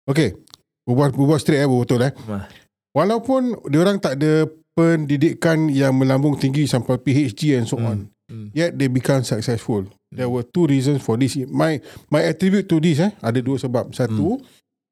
Okay 0.06 0.38
Berbual, 0.86 1.10
berbual 1.10 1.42
straight 1.42 1.66
eh 1.66 1.66
Betul 1.66 2.06
eh. 2.06 2.14
Walaupun 2.94 3.58
diorang 3.66 3.98
tak 3.98 4.22
ada 4.22 4.46
pendidikan 4.74 5.70
yang 5.70 5.94
melambung 5.94 6.34
tinggi 6.34 6.66
sampai 6.66 6.98
PhD 6.98 7.54
and 7.58 7.66
so 7.66 7.78
on. 7.78 8.10
Hmm. 8.26 8.50
Yet 8.50 8.74
they 8.74 8.90
become 8.90 9.22
successful. 9.22 9.86
There 10.10 10.30
were 10.30 10.42
two 10.46 10.66
reasons 10.66 11.02
for 11.02 11.14
this. 11.18 11.38
My 11.46 11.78
my 12.10 12.22
attribute 12.26 12.66
to 12.70 12.82
this 12.82 12.98
eh 13.02 13.14
ada 13.22 13.38
dua 13.38 13.58
sebab. 13.58 13.94
Satu, 13.94 14.42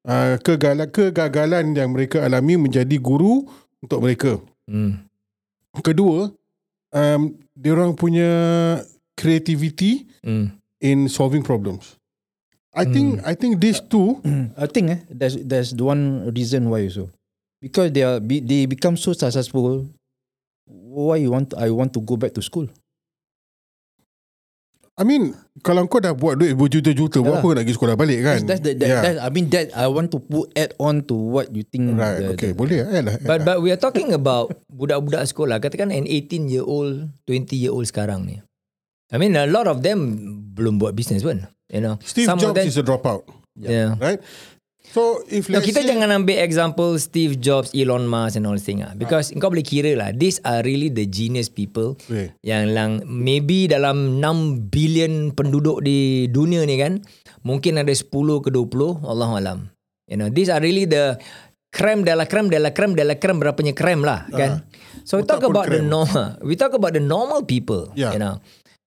uh, 0.07 0.35
kegagalan 0.39 0.87
kegagalan 0.91 1.65
yang 1.75 1.91
mereka 1.91 2.23
alami 2.23 2.55
menjadi 2.59 2.95
guru 2.99 3.43
untuk 3.83 3.99
mereka. 4.03 4.39
Hmm. 4.69 5.03
Kedua, 5.83 6.31
um, 6.93 7.21
diorang 7.57 7.97
punya 7.97 8.29
creativity 9.17 10.07
Hmm. 10.23 10.55
in 10.79 11.11
solving 11.11 11.43
problems. 11.43 11.99
I 12.73 12.89
think 12.89 13.21
I 13.21 13.37
think 13.37 13.61
these 13.61 13.77
two 13.83 14.17
I 14.57 14.65
think 14.65 14.89
eh, 14.89 14.99
there's 15.11 15.37
there's 15.41 15.75
the 15.77 15.85
one 15.85 16.29
reason 16.33 16.69
why 16.73 16.85
also. 16.89 17.09
Because 17.63 17.95
they 17.95 18.03
are 18.03 18.19
be, 18.19 18.43
they 18.43 18.67
become 18.67 18.99
so 18.99 19.15
successful. 19.15 19.87
Why 20.67 21.23
you 21.23 21.31
want 21.31 21.55
I 21.55 21.71
want 21.71 21.95
to 21.95 22.03
go 22.03 22.19
back 22.19 22.35
to 22.35 22.43
school? 22.43 22.67
I 24.93 25.01
mean 25.01 25.33
kalau 25.65 25.89
kau 25.89 25.97
dah 25.97 26.13
buat 26.13 26.37
duit 26.37 26.53
berjuta-juta 26.53 27.17
buat 27.25 27.41
apa 27.41 27.41
kau 27.41 27.55
nak 27.57 27.65
pergi 27.65 27.73
sekolah 27.79 27.95
balik 27.97 28.19
kan? 28.21 28.39
That's 28.45 28.61
the 28.61 28.77
that, 28.77 28.89
Yeah. 28.91 29.01
that, 29.01 29.15
I 29.25 29.29
mean 29.33 29.49
that 29.49 29.73
I 29.73 29.89
want 29.89 30.13
to 30.13 30.21
put 30.21 30.53
add 30.53 30.77
on 30.77 31.01
to 31.09 31.15
what 31.17 31.49
you 31.49 31.65
think. 31.65 31.97
Right, 31.97 32.21
the, 32.21 32.37
okay, 32.37 32.53
the- 32.53 32.59
boleh 32.59 32.77
lah. 32.85 33.01
lah. 33.01 33.15
But 33.25 33.39
but 33.41 33.57
we 33.65 33.73
are 33.73 33.81
talking 33.81 34.13
about 34.13 34.53
budak-budak 34.69 35.25
sekolah. 35.25 35.57
Katakan 35.57 35.89
an 35.89 36.05
18 36.05 36.45
year 36.45 36.61
old, 36.61 37.09
20 37.25 37.57
year 37.57 37.73
old 37.73 37.89
sekarang 37.89 38.29
ni. 38.29 38.37
I 39.09 39.17
mean 39.17 39.33
a 39.33 39.49
lot 39.49 39.65
of 39.65 39.81
them 39.81 40.03
belum 40.53 40.77
buat 40.77 40.93
business 40.93 41.25
pun. 41.25 41.41
You 41.73 41.81
know. 41.81 41.97
Steve 42.05 42.29
Some 42.29 42.37
of 42.37 42.53
Jobs 42.53 42.61
them, 42.61 42.69
is 42.69 42.77
a 42.77 42.85
dropout, 42.85 43.25
yeah. 43.57 43.97
right? 43.97 44.21
So 44.93 45.25
if 45.25 45.49
No, 45.49 45.57
let's 45.57 45.65
kita 45.65 45.81
say, 45.81 45.89
jangan 45.89 46.13
ambil 46.13 46.37
example 46.37 47.01
Steve 47.01 47.41
Jobs, 47.41 47.73
Elon 47.73 48.05
Musk 48.05 48.37
and 48.37 48.45
all 48.45 48.53
this 48.53 48.61
thing 48.61 48.85
ah. 48.85 48.93
Because 48.93 49.33
kau 49.41 49.49
boleh 49.49 49.65
kira 49.65 49.97
lah, 49.97 50.13
these 50.13 50.37
are 50.45 50.61
really 50.61 50.93
the 50.93 51.09
genius 51.09 51.49
people 51.49 51.97
Okay. 52.05 52.29
yang 52.45 52.77
lang 52.77 53.01
maybe 53.09 53.65
dalam 53.65 54.21
6 54.21 54.69
billion 54.69 55.33
penduduk 55.33 55.81
di 55.81 56.29
dunia 56.29 56.61
ni 56.69 56.77
kan, 56.77 57.01
mungkin 57.41 57.81
ada 57.81 57.89
10 57.89 58.05
ke 58.45 58.53
20, 58.53 59.01
Allah 59.01 59.29
alam. 59.33 59.59
You 60.05 60.21
know, 60.21 60.29
these 60.29 60.53
are 60.53 60.61
really 60.61 60.85
the 60.85 61.17
krem 61.73 62.05
de 62.05 62.13
la 62.13 62.29
krem 62.29 62.53
de 62.53 62.61
la 62.61 62.69
krem 62.69 62.93
de 62.93 63.01
la 63.01 63.17
krem 63.17 63.41
berapanya 63.41 63.73
krem 63.73 64.05
lah 64.05 64.29
kan. 64.29 64.61
So 65.09 65.17
we 65.17 65.25
talk 65.25 65.41
about 65.41 65.73
the 65.73 65.81
krem. 65.81 65.89
normal, 65.89 66.37
we 66.45 66.53
talk 66.53 66.77
about 66.77 66.93
the 66.93 67.01
normal 67.01 67.41
people, 67.41 67.89
Yeah. 67.97 68.13
you 68.13 68.21
know. 68.21 68.37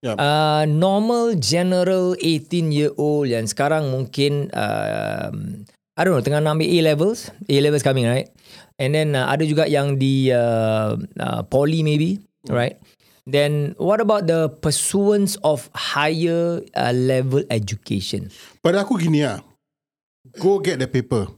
Yeah. 0.07 0.14
Uh, 0.14 0.71
normal 0.71 1.35
general 1.35 2.14
18 2.23 2.71
year 2.71 2.95
old 2.95 3.27
yang 3.27 3.51
sekarang 3.51 3.90
mungkin 3.90 4.55
um, 4.55 5.66
I 5.97 6.05
don't 6.05 6.13
know 6.13 6.21
tengah 6.21 6.45
nak 6.45 6.61
ambil 6.61 6.69
A 6.69 6.79
levels 6.93 7.33
A 7.49 7.57
levels 7.65 7.81
coming 7.81 8.05
right 8.05 8.29
and 8.77 8.93
then 8.93 9.17
uh, 9.17 9.33
ada 9.33 9.49
juga 9.49 9.65
yang 9.65 9.97
di 9.97 10.29
uh, 10.29 10.95
uh, 11.17 11.41
poly 11.49 11.81
maybe 11.81 12.21
right 12.53 12.77
then 13.25 13.73
what 13.81 13.99
about 14.05 14.29
the 14.29 14.53
pursuance 14.61 15.41
of 15.41 15.73
higher 15.75 16.61
uh, 16.77 16.93
level 16.93 17.41
education 17.49 18.29
pada 18.61 18.85
aku 18.85 19.01
gini 19.01 19.25
ah. 19.25 19.41
Go 20.35 20.59
get 20.59 20.79
the 20.79 20.89
paper. 20.89 21.31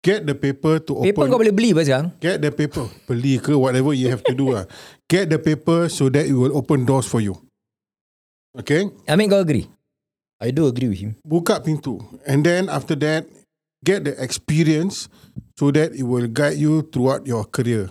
Get 0.00 0.24
the 0.24 0.34
paper 0.34 0.80
to 0.80 1.04
paper 1.04 1.24
open. 1.24 1.28
kau 1.28 1.40
boleh 1.40 1.52
beli 1.52 1.76
apa 1.76 1.84
sekarang 1.84 2.08
Get 2.20 2.40
the 2.40 2.48
paper. 2.48 2.88
Beli 3.04 3.36
ke 3.36 3.52
whatever 3.52 3.92
you 3.92 4.08
have 4.08 4.24
to 4.24 4.32
do 4.32 4.56
ah. 4.56 4.64
Get 5.08 5.28
the 5.28 5.36
paper 5.36 5.92
so 5.92 6.08
that 6.08 6.24
it 6.24 6.32
will 6.32 6.56
open 6.56 6.88
doors 6.88 7.04
for 7.04 7.20
you. 7.20 7.36
Okay? 8.56 8.88
I 9.04 9.14
mean 9.16 9.28
kau 9.28 9.40
agree 9.40 9.68
I 10.40 10.56
do 10.56 10.64
agree 10.64 10.88
with 10.88 11.00
him. 11.00 11.12
buka 11.20 11.60
pintu 11.60 12.00
and 12.24 12.40
then 12.40 12.72
after 12.72 12.96
that 12.96 13.28
get 13.84 14.04
the 14.04 14.16
experience 14.20 15.08
so 15.56 15.72
that 15.72 15.92
it 15.96 16.04
will 16.04 16.28
guide 16.28 16.56
you 16.56 16.84
throughout 16.88 17.24
your 17.24 17.44
career. 17.48 17.88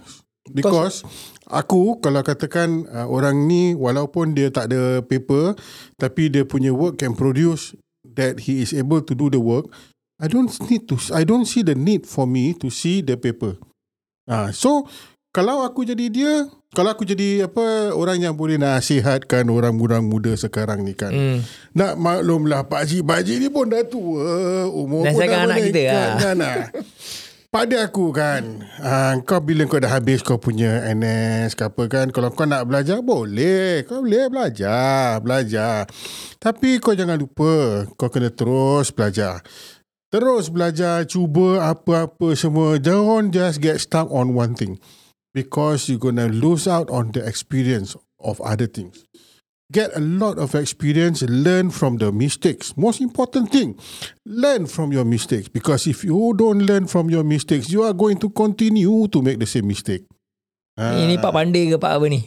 Because 0.49 1.05
aku 1.45 2.01
kalau 2.01 2.25
katakan 2.25 2.89
uh, 2.89 3.05
orang 3.05 3.45
ni 3.45 3.77
walaupun 3.77 4.33
dia 4.33 4.49
tak 4.49 4.73
ada 4.73 5.01
paper 5.05 5.53
tapi 6.01 6.29
dia 6.33 6.41
punya 6.41 6.73
work 6.73 6.97
can 6.97 7.13
produce 7.13 7.77
that 8.01 8.49
he 8.49 8.65
is 8.65 8.73
able 8.73 8.97
to 8.97 9.13
do 9.13 9.29
the 9.29 9.37
work 9.37 9.69
I 10.17 10.25
don't 10.25 10.49
need 10.65 10.89
to 10.89 10.97
I 11.13 11.21
don't 11.21 11.45
see 11.45 11.61
the 11.61 11.77
need 11.77 12.09
for 12.09 12.25
me 12.25 12.57
to 12.59 12.73
see 12.73 13.05
the 13.05 13.13
paper. 13.13 13.61
Ah 14.25 14.49
so 14.49 14.89
kalau 15.29 15.61
aku 15.61 15.85
jadi 15.85 16.05
dia 16.09 16.33
kalau 16.69 16.93
aku 16.93 17.01
jadi 17.01 17.49
apa 17.49 17.97
orang 17.97 18.21
yang 18.21 18.37
boleh 18.37 18.61
nasihatkan 18.61 19.45
orang-orang 19.49 20.05
muda 20.05 20.37
sekarang 20.37 20.85
ni 20.85 20.93
kan. 20.93 21.09
Hmm. 21.09 21.41
nak 21.73 21.97
maklumlah 21.97 22.69
Pak 22.69 22.85
Haji 22.85 23.01
Pak 23.01 23.15
Haji 23.25 23.33
ni 23.41 23.47
pun 23.49 23.65
dah 23.69 23.81
tua. 23.85 24.69
Umur 24.69 25.09
Dah 25.09 25.13
pun 25.13 25.21
dah 25.25 25.39
anak 25.49 25.57
kita 25.65 25.81
lah. 25.89 26.09
kan, 26.21 26.37
ah. 26.45 26.61
Pada 27.49 27.89
aku 27.89 28.13
kan 28.13 28.61
ah, 28.77 29.17
Kau 29.25 29.41
bila 29.41 29.65
kau 29.65 29.81
dah 29.81 29.89
habis 29.89 30.21
Kau 30.21 30.37
punya 30.37 30.85
NS 30.93 31.57
ke 31.57 31.65
apa 31.65 31.89
kan 31.89 32.13
Kalau 32.13 32.29
kau 32.29 32.45
nak 32.45 32.69
belajar 32.69 33.01
Boleh. 33.01 33.81
Kau 33.89 34.05
boleh 34.05 34.29
belajar 34.29 35.17
Belajar. 35.17 35.89
Tapi 36.37 36.77
kau 36.77 36.93
jangan 36.93 37.17
lupa 37.17 37.89
Kau 37.97 38.13
kena 38.13 38.29
terus 38.29 38.93
belajar. 38.93 39.41
Terus 40.13 40.53
belajar 40.53 41.09
Cuba 41.09 41.73
apa-apa 41.73 42.37
semua. 42.37 42.77
Don't 42.77 43.33
just 43.33 43.57
get 43.57 43.81
stuck 43.81 44.05
on 44.13 44.37
one 44.37 44.53
thing 44.53 44.77
Because 45.39 45.87
you're 45.87 46.03
gonna 46.03 46.27
lose 46.27 46.67
out 46.67 46.91
on 46.91 47.15
the 47.15 47.23
experience 47.23 47.95
Of 48.19 48.43
other 48.43 48.67
things 48.67 49.07
get 49.71 49.95
a 49.95 50.01
lot 50.01 50.37
of 50.37 50.55
experience, 50.55 51.21
learn 51.21 51.69
from 51.69 51.97
the 51.97 52.11
mistakes. 52.11 52.73
Most 52.75 53.01
important 53.01 53.53
thing, 53.53 53.77
learn 54.25 54.65
from 54.65 54.91
your 54.91 55.05
mistakes. 55.05 55.47
Because 55.47 55.85
if 55.85 56.03
you 56.03 56.33
don't 56.35 56.65
learn 56.65 56.89
from 56.89 57.09
your 57.09 57.23
mistakes, 57.23 57.69
you 57.69 57.85
are 57.85 57.93
going 57.93 58.17
to 58.17 58.29
continue 58.33 59.07
to 59.07 59.21
make 59.21 59.37
the 59.37 59.45
same 59.45 59.69
mistake. 59.69 60.05
Ah, 60.79 60.95
Ini 60.95 61.19
Pak 61.19 61.35
Pandai 61.35 61.67
ke 61.67 61.75
Pak 61.75 61.91
apa 61.91 62.07
ni? 62.07 62.23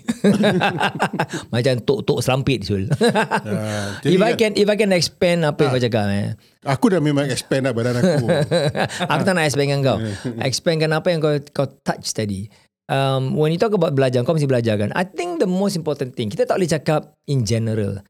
Macam 1.57 1.73
tok-tok 1.89 2.21
selampit 2.21 2.61
Syul. 2.61 2.85
ah, 3.01 3.97
if 4.05 4.21
I 4.21 4.37
can 4.37 4.53
if 4.53 4.69
I 4.69 4.77
can 4.77 4.93
expand 4.93 5.49
apa 5.49 5.57
yang 5.65 5.73
kau 5.73 5.81
cakap 5.81 6.05
eh. 6.13 6.37
aku 6.61 6.93
dah 6.93 7.01
memang 7.01 7.33
expand 7.33 7.65
lah 7.65 7.73
badan 7.73 8.05
aku. 8.05 8.29
aku 9.13 9.23
tak 9.25 9.33
nak 9.33 9.49
expand 9.49 9.73
dengan 9.73 9.81
kau. 9.81 9.99
Expandkan 10.37 10.93
apa 10.93 11.09
yang 11.09 11.25
kau 11.25 11.33
kau 11.49 11.65
touch 11.81 12.13
tadi. 12.13 12.45
Um, 12.91 13.39
when 13.39 13.55
you 13.55 13.61
talk 13.61 13.75
about 13.75 13.95
belajar, 13.95 14.27
kau 14.27 14.35
mesti 14.35 14.51
belajar 14.51 14.75
kan. 14.81 14.91
I 14.97 15.07
think 15.07 15.39
the 15.39 15.49
most 15.51 15.79
important 15.79 16.19
thing, 16.19 16.33
kita 16.33 16.49
tak 16.49 16.59
boleh 16.59 16.71
cakap 16.71 17.15
in 17.31 17.47
general. 17.47 18.03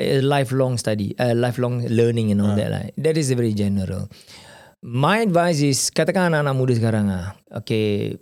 A 0.00 0.24
lifelong 0.24 0.80
study, 0.80 1.12
uh, 1.20 1.36
lifelong 1.36 1.84
learning 1.92 2.32
and 2.32 2.40
all 2.40 2.56
that 2.56 2.72
lah. 2.72 2.88
That 2.96 3.20
is 3.20 3.28
very 3.36 3.52
general. 3.52 4.08
My 4.80 5.20
advice 5.20 5.60
is, 5.60 5.92
katakan 5.92 6.32
anak-anak 6.32 6.56
muda 6.56 6.72
sekarang 6.72 7.12
ah, 7.12 7.36
okay, 7.52 8.16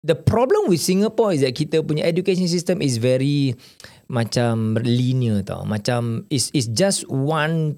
the 0.00 0.16
problem 0.16 0.72
with 0.72 0.80
Singapore 0.80 1.36
is 1.36 1.44
that 1.44 1.52
kita 1.52 1.84
punya 1.84 2.08
education 2.08 2.48
system 2.48 2.80
is 2.80 2.96
very 2.96 3.52
macam 4.08 4.80
linear 4.80 5.44
tau. 5.44 5.68
Macam 5.68 6.24
is 6.32 6.48
is 6.56 6.70
just 6.70 7.04
one 7.10 7.76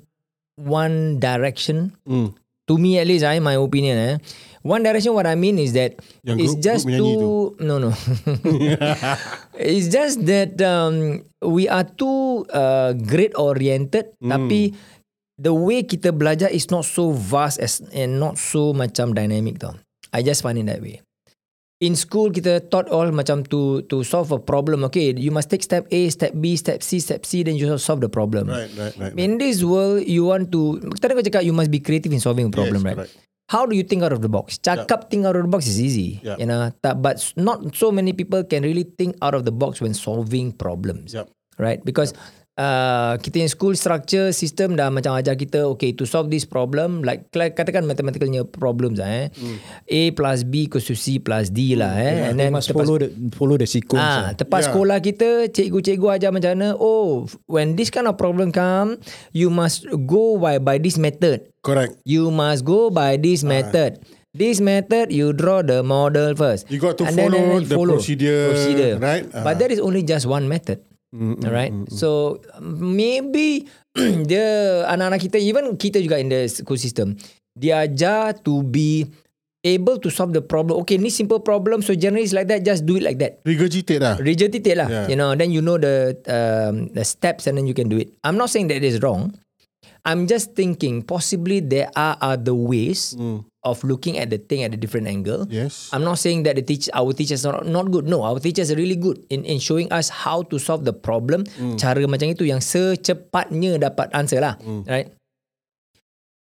one 0.60 1.18
direction 1.18 1.96
hmm. 2.04 2.36
To 2.70 2.78
me 2.78 3.02
at 3.02 3.10
least 3.10 3.26
I 3.26 3.42
my 3.42 3.58
opinion 3.58 3.98
eh. 3.98 4.14
One 4.60 4.84
direction 4.84 5.16
what 5.16 5.24
I 5.24 5.34
mean 5.34 5.56
is 5.56 5.72
that 5.72 5.96
Yang 6.20 6.38
it's 6.38 6.52
group- 6.52 6.62
just 6.62 6.82
group 6.84 7.00
menyanyi 7.00 7.14
too 7.16 7.40
no 7.64 7.74
no. 7.80 7.90
It's 9.56 9.88
just 9.88 10.24
that 10.26 10.60
um, 10.62 11.24
we 11.42 11.64
are 11.68 11.84
too 11.84 12.44
uh, 12.52 12.92
grade 12.96 13.32
oriented 13.36 14.12
Hmm. 14.20 14.30
tapi 14.30 14.76
the 15.40 15.52
way 15.52 15.80
kita 15.82 16.12
belajar 16.12 16.52
is 16.52 16.68
not 16.68 16.84
so 16.84 17.10
vast 17.10 17.56
as 17.58 17.80
and 17.96 18.20
not 18.20 18.36
so 18.36 18.76
macam 18.76 19.16
dynamic 19.16 19.56
tau. 19.56 19.72
I 20.12 20.20
just 20.20 20.44
find 20.44 20.60
it 20.60 20.68
that 20.68 20.84
way 20.84 21.00
in 21.80 21.96
school 21.96 22.28
kita 22.28 22.68
taught 22.68 22.92
all 22.92 23.08
macam 23.08 23.40
to 23.48 23.80
to 23.88 24.04
solve 24.04 24.28
a 24.36 24.38
problem 24.38 24.84
okay 24.84 25.16
you 25.16 25.32
must 25.32 25.48
take 25.48 25.64
step 25.64 25.88
A 25.88 26.12
step 26.12 26.36
B 26.36 26.52
step 26.54 26.84
C 26.84 27.00
step 27.00 27.24
C 27.24 27.40
then 27.40 27.56
you 27.56 27.66
solve 27.80 28.04
the 28.04 28.12
problem 28.12 28.52
right, 28.52 28.68
right, 28.76 28.94
right. 29.00 29.16
In 29.16 29.40
this 29.40 29.64
world, 29.64 30.04
you 30.04 30.28
want 30.28 30.52
to... 30.52 30.76
Tadi 31.00 31.16
kau 31.16 31.24
cakap, 31.24 31.42
you 31.42 31.56
must 31.56 31.72
be 31.72 31.80
creative 31.80 32.12
in 32.12 32.20
solving 32.20 32.48
a 32.48 32.52
problem, 32.52 32.84
Yes, 32.84 32.88
right? 32.92 32.98
correct. 33.08 33.16
How 33.50 33.66
do 33.66 33.74
you 33.74 33.82
think 33.82 34.06
out 34.06 34.14
of 34.14 34.22
the 34.22 34.30
box? 34.30 34.62
Cakap 34.62 35.10
think 35.10 35.26
out 35.26 35.34
of 35.34 35.42
the 35.42 35.50
box 35.50 35.66
is 35.66 35.82
easy. 35.82 36.22
Yeah. 36.22 36.38
You 36.38 36.46
know, 36.46 36.70
tak, 36.84 37.02
but 37.02 37.18
not 37.34 37.74
so 37.74 37.90
many 37.90 38.14
people 38.14 38.46
can 38.46 38.62
really 38.62 38.86
think 38.86 39.18
out 39.24 39.34
of 39.34 39.42
the 39.42 39.50
box 39.50 39.80
when 39.82 39.90
solving 39.90 40.54
problems. 40.54 41.18
Yup. 41.18 41.32
Right? 41.58 41.82
Because 41.82 42.14
uh, 42.60 43.16
kita 43.16 43.40
in 43.40 43.48
school 43.48 43.72
structure 43.72 44.28
system 44.30 44.76
dah 44.76 44.92
macam 44.92 45.16
ajar 45.16 45.32
kita, 45.32 45.64
okay, 45.64 45.96
to 45.96 46.04
solve 46.04 46.28
this 46.28 46.44
problem, 46.44 47.00
like, 47.00 47.24
like 47.32 47.56
katakan 47.56 47.88
mathematicalnya 47.88 48.44
problems 48.44 49.00
lah, 49.00 49.08
eh. 49.08 49.26
A 49.88 50.12
plus 50.12 50.44
B 50.44 50.68
equals 50.68 50.84
to 50.84 50.94
C 50.94 51.16
plus 51.16 51.48
D 51.48 51.72
lah, 51.72 51.96
eh. 51.96 52.04
Yeah, 52.04 52.28
And 52.28 52.34
then 52.36 52.52
must 52.52 52.68
tepas- 52.68 52.84
follow 52.84 53.00
the 53.00 53.08
follow 53.32 53.56
the 53.56 53.64
sequence. 53.64 54.04
Ah, 54.04 54.08
Ah, 54.20 54.30
tepat 54.36 54.60
Yeah. 54.60 54.66
sekolah 54.68 54.98
kita, 55.00 55.28
cikgu-cikgu 55.48 56.06
ajar 56.12 56.30
macam 56.30 56.52
mana, 56.52 56.76
oh, 56.76 57.24
when 57.48 57.72
this 57.72 57.88
kind 57.88 58.04
of 58.04 58.20
problem 58.20 58.52
come, 58.52 59.00
you 59.32 59.48
must 59.48 59.88
go 60.04 60.36
by 60.36 60.60
by 60.60 60.76
this 60.76 61.00
method. 61.00 61.48
Correct. 61.64 61.96
You 62.04 62.28
must 62.28 62.62
go 62.62 62.92
by 62.92 63.16
this 63.16 63.40
Ah. 63.40 63.48
method. 63.48 64.04
This 64.30 64.60
method, 64.60 65.10
you 65.10 65.32
draw 65.32 65.58
the 65.58 65.80
model 65.82 66.36
first. 66.36 66.68
You 66.68 66.78
got 66.78 66.94
to 67.00 67.08
And 67.08 67.16
then- 67.16 67.32
follow 67.32 67.40
then 67.40 67.64
you 67.64 67.66
the 67.66 67.76
procedure, 67.80 68.42
procedure. 68.52 68.94
right? 69.00 69.24
Ah. 69.32 69.42
But 69.42 69.58
that 69.58 69.72
is 69.72 69.80
only 69.80 70.04
just 70.04 70.22
one 70.22 70.46
method. 70.46 70.84
Mm, 71.10 71.42
mm, 71.42 71.42
Alright. 71.42 71.72
mm, 71.74 71.84
mm. 71.86 71.90
So 71.90 72.38
maybe 72.62 73.66
dia 74.30 74.46
anak-anak 74.86 75.20
kita 75.26 75.42
even 75.42 75.74
kita 75.74 75.98
juga 75.98 76.22
in 76.22 76.30
the 76.30 76.46
school 76.46 76.78
system 76.78 77.18
diajar 77.58 78.38
to 78.46 78.62
be 78.62 79.10
able 79.66 79.98
to 79.98 80.08
solve 80.08 80.30
the 80.32 80.40
problem. 80.40 80.78
Okay, 80.86 80.96
ni 80.96 81.10
simple 81.10 81.42
problem 81.42 81.82
so 81.82 81.92
generally 81.98 82.24
it's 82.24 82.32
like 82.32 82.46
that 82.46 82.62
just 82.62 82.86
do 82.86 82.94
it 82.96 83.02
like 83.02 83.18
that. 83.18 83.42
Regurgitate 83.42 83.98
lah. 84.00 84.16
Regurgitate 84.22 84.78
lah. 84.78 84.86
Yeah. 84.86 85.06
You 85.10 85.18
know, 85.18 85.34
then 85.34 85.50
you 85.50 85.60
know 85.60 85.76
the 85.76 86.14
um, 86.30 86.94
the 86.94 87.02
steps 87.02 87.50
and 87.50 87.58
then 87.58 87.66
you 87.66 87.74
can 87.74 87.90
do 87.90 87.98
it. 87.98 88.14
I'm 88.22 88.38
not 88.38 88.48
saying 88.54 88.70
that 88.70 88.78
it 88.78 88.86
is 88.86 89.02
wrong. 89.02 89.34
I'm 90.06 90.24
just 90.30 90.56
thinking 90.56 91.02
possibly 91.04 91.60
there 91.60 91.90
are 91.92 92.16
other 92.22 92.54
ways 92.56 93.18
Mm. 93.18 93.49
Of 93.64 93.84
looking 93.84 94.16
at 94.16 94.32
the 94.32 94.40
thing 94.40 94.64
at 94.64 94.72
a 94.72 94.78
different 94.80 95.06
angle. 95.06 95.44
Yes. 95.52 95.92
I'm 95.92 96.04
not 96.04 96.16
saying 96.18 96.44
that 96.48 96.56
the 96.56 96.64
teach 96.64 96.88
our 96.96 97.12
teachers 97.12 97.44
are 97.44 97.60
not 97.64 97.92
good. 97.92 98.08
No, 98.08 98.24
our 98.24 98.40
teachers 98.40 98.72
are 98.72 98.78
really 98.78 98.96
good 98.96 99.20
in 99.28 99.44
in 99.44 99.60
showing 99.60 99.92
us 99.92 100.08
how 100.08 100.42
to 100.48 100.56
solve 100.56 100.88
the 100.88 100.96
problem. 100.96 101.44
Cara 101.76 102.00
macam 102.08 102.32
itu 102.32 102.48
yang 102.48 102.64
secepatnya 102.64 103.76
dapat 103.76 104.08
answer 104.16 104.40
lah, 104.40 104.56
right? 104.88 105.12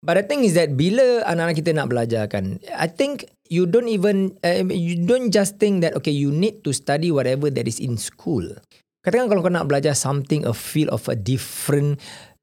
But 0.06 0.21
the 0.21 0.25
thing 0.30 0.45
is 0.45 0.53
that 0.53 0.77
bila 0.77 1.25
anak-anak 1.25 1.58
kita 1.58 1.73
nak 1.73 1.89
belajar 1.89 2.30
kan, 2.30 2.62
I 2.69 2.86
think 2.86 3.25
you 3.49 3.65
don't 3.65 3.89
even 3.89 4.38
uh, 4.45 4.62
you 4.69 5.01
don't 5.03 5.34
just 5.34 5.58
think 5.58 5.82
that 5.82 5.97
okay 5.97 6.13
you 6.13 6.30
need 6.30 6.62
to 6.63 6.71
study 6.71 7.10
whatever 7.10 7.49
that 7.49 7.65
is 7.65 7.82
in 7.82 7.97
school. 7.97 8.45
Katakan 9.01 9.25
kalau 9.25 9.41
kau 9.41 9.49
nak 9.49 9.65
belajar 9.65 9.97
something 9.97 10.45
a 10.45 10.53
field 10.53 10.93
of 10.93 11.10
a 11.10 11.17
different 11.17 11.97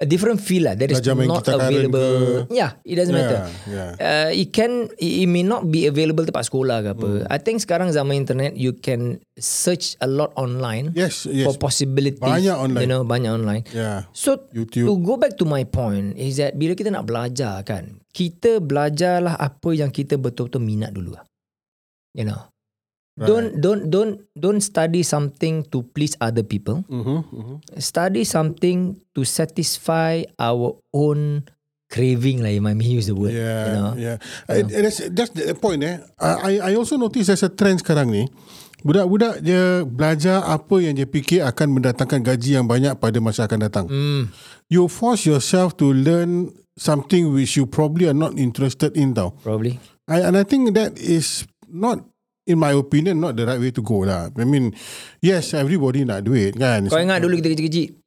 a 0.05 0.07
different 0.07 0.39
field 0.39 0.69
lah 0.69 0.75
that 0.77 0.93
is 0.93 1.01
main 1.17 1.25
not 1.25 1.49
available. 1.49 2.45
ke? 2.45 2.53
Yeah, 2.53 2.77
it 2.85 3.01
doesn't 3.01 3.17
matter 3.17 3.49
Yeah. 3.65 3.91
uh, 3.97 4.31
it 4.31 4.53
can 4.53 4.93
it, 5.01 5.25
it 5.25 5.29
may 5.29 5.41
not 5.41 5.73
be 5.73 5.89
available 5.89 6.29
tempat 6.29 6.45
sekolah 6.47 6.85
ke 6.85 6.89
apa. 6.93 7.09
Hmm. 7.25 7.33
I 7.33 7.39
think 7.41 7.65
sekarang 7.65 7.89
zaman 7.91 8.21
internet 8.21 8.53
you 8.55 8.77
can 8.77 9.25
search 9.41 9.97
a 10.05 10.09
lot 10.09 10.37
online 10.37 10.93
Yes, 10.93 11.25
for 11.25 11.55
yes. 11.55 11.57
possibilities. 11.57 12.21
Banyak 12.21 12.55
online. 12.55 12.83
You 12.85 12.89
know, 12.91 13.03
banyak 13.03 13.33
online. 13.33 13.65
Yeah. 13.73 14.07
So 14.13 14.47
YouTube. 14.53 14.87
to 14.87 14.93
go 15.01 15.17
back 15.17 15.41
to 15.41 15.49
my 15.49 15.65
point 15.65 16.21
is 16.21 16.37
that 16.39 16.55
bila 16.55 16.77
kita 16.77 16.93
nak 16.93 17.09
belajar 17.09 17.65
kan, 17.65 18.05
kita 18.13 18.61
belajarlah 18.61 19.41
apa 19.41 19.71
yang 19.73 19.89
kita 19.91 20.21
betul-betul 20.21 20.61
minat 20.63 20.93
dulu 20.93 21.17
lah. 21.17 21.25
You 22.15 22.29
know. 22.29 22.54
Right. 23.15 23.31
Don't 23.31 23.49
don't 23.63 23.83
don't 23.95 24.15
don't 24.35 24.59
study 24.59 25.07
something 25.07 25.63
to 25.71 25.87
please 25.95 26.19
other 26.19 26.43
people. 26.43 26.83
Mm-hmm, 26.91 27.19
mm-hmm. 27.31 27.57
Study 27.79 28.27
something 28.27 28.99
to 29.15 29.23
satisfy 29.23 30.27
our 30.35 30.75
own 30.91 31.47
craving 31.87 32.43
lah. 32.43 32.51
You 32.51 32.59
might 32.59 32.83
use 32.99 33.07
the 33.07 33.15
word. 33.15 33.31
Yeah, 33.39 33.63
You 33.63 33.75
know. 33.79 33.95
yeah. 33.95 34.17
Uh, 34.51 34.67
that's 34.67 34.99
that's 35.15 35.31
the 35.31 35.55
point 35.55 35.87
eh. 35.87 36.03
I 36.19 36.59
I 36.59 36.71
also 36.75 36.99
notice 36.99 37.31
there's 37.31 37.47
a 37.47 37.55
trend 37.55 37.87
sekarang 37.87 38.11
ni. 38.11 38.27
Budak-budak 38.85 39.41
dia 39.41 39.87
belajar 39.87 40.45
apa 40.45 40.77
yang 40.83 40.99
dia 40.99 41.07
fikir 41.09 41.41
akan 41.47 41.81
mendatangkan 41.81 42.21
gaji 42.21 42.59
yang 42.59 42.67
banyak 42.69 42.99
pada 42.99 43.17
masa 43.23 43.47
akan 43.47 43.63
datang. 43.71 43.87
Hmm. 43.89 44.29
You 44.67 44.91
force 44.91 45.23
yourself 45.25 45.79
to 45.81 45.95
learn 45.95 46.51
something 46.75 47.31
which 47.31 47.55
you 47.55 47.65
probably 47.65 48.11
are 48.11 48.17
not 48.17 48.35
interested 48.37 48.93
in 48.99 49.15
tau. 49.15 49.33
Probably. 49.41 49.79
I, 50.11 50.21
and 50.27 50.35
I 50.37 50.43
think 50.45 50.75
that 50.77 50.99
is 51.01 51.47
not 51.65 52.05
in 52.45 52.57
my 52.57 52.73
opinion 52.73 53.17
not 53.17 53.35
the 53.35 53.45
right 53.45 53.59
way 53.59 53.73
to 53.73 53.81
go 53.81 54.05
lah. 54.05 54.29
I 54.31 54.45
mean, 54.45 54.73
yes, 55.19 55.53
everybody 55.53 56.05
nak 56.05 56.25
duit 56.25 56.55
kan. 56.55 56.85
Kau 56.87 57.01
ingat 57.01 57.21
dulu 57.21 57.41
kita 57.41 57.51
kecil-kecil. 57.51 58.01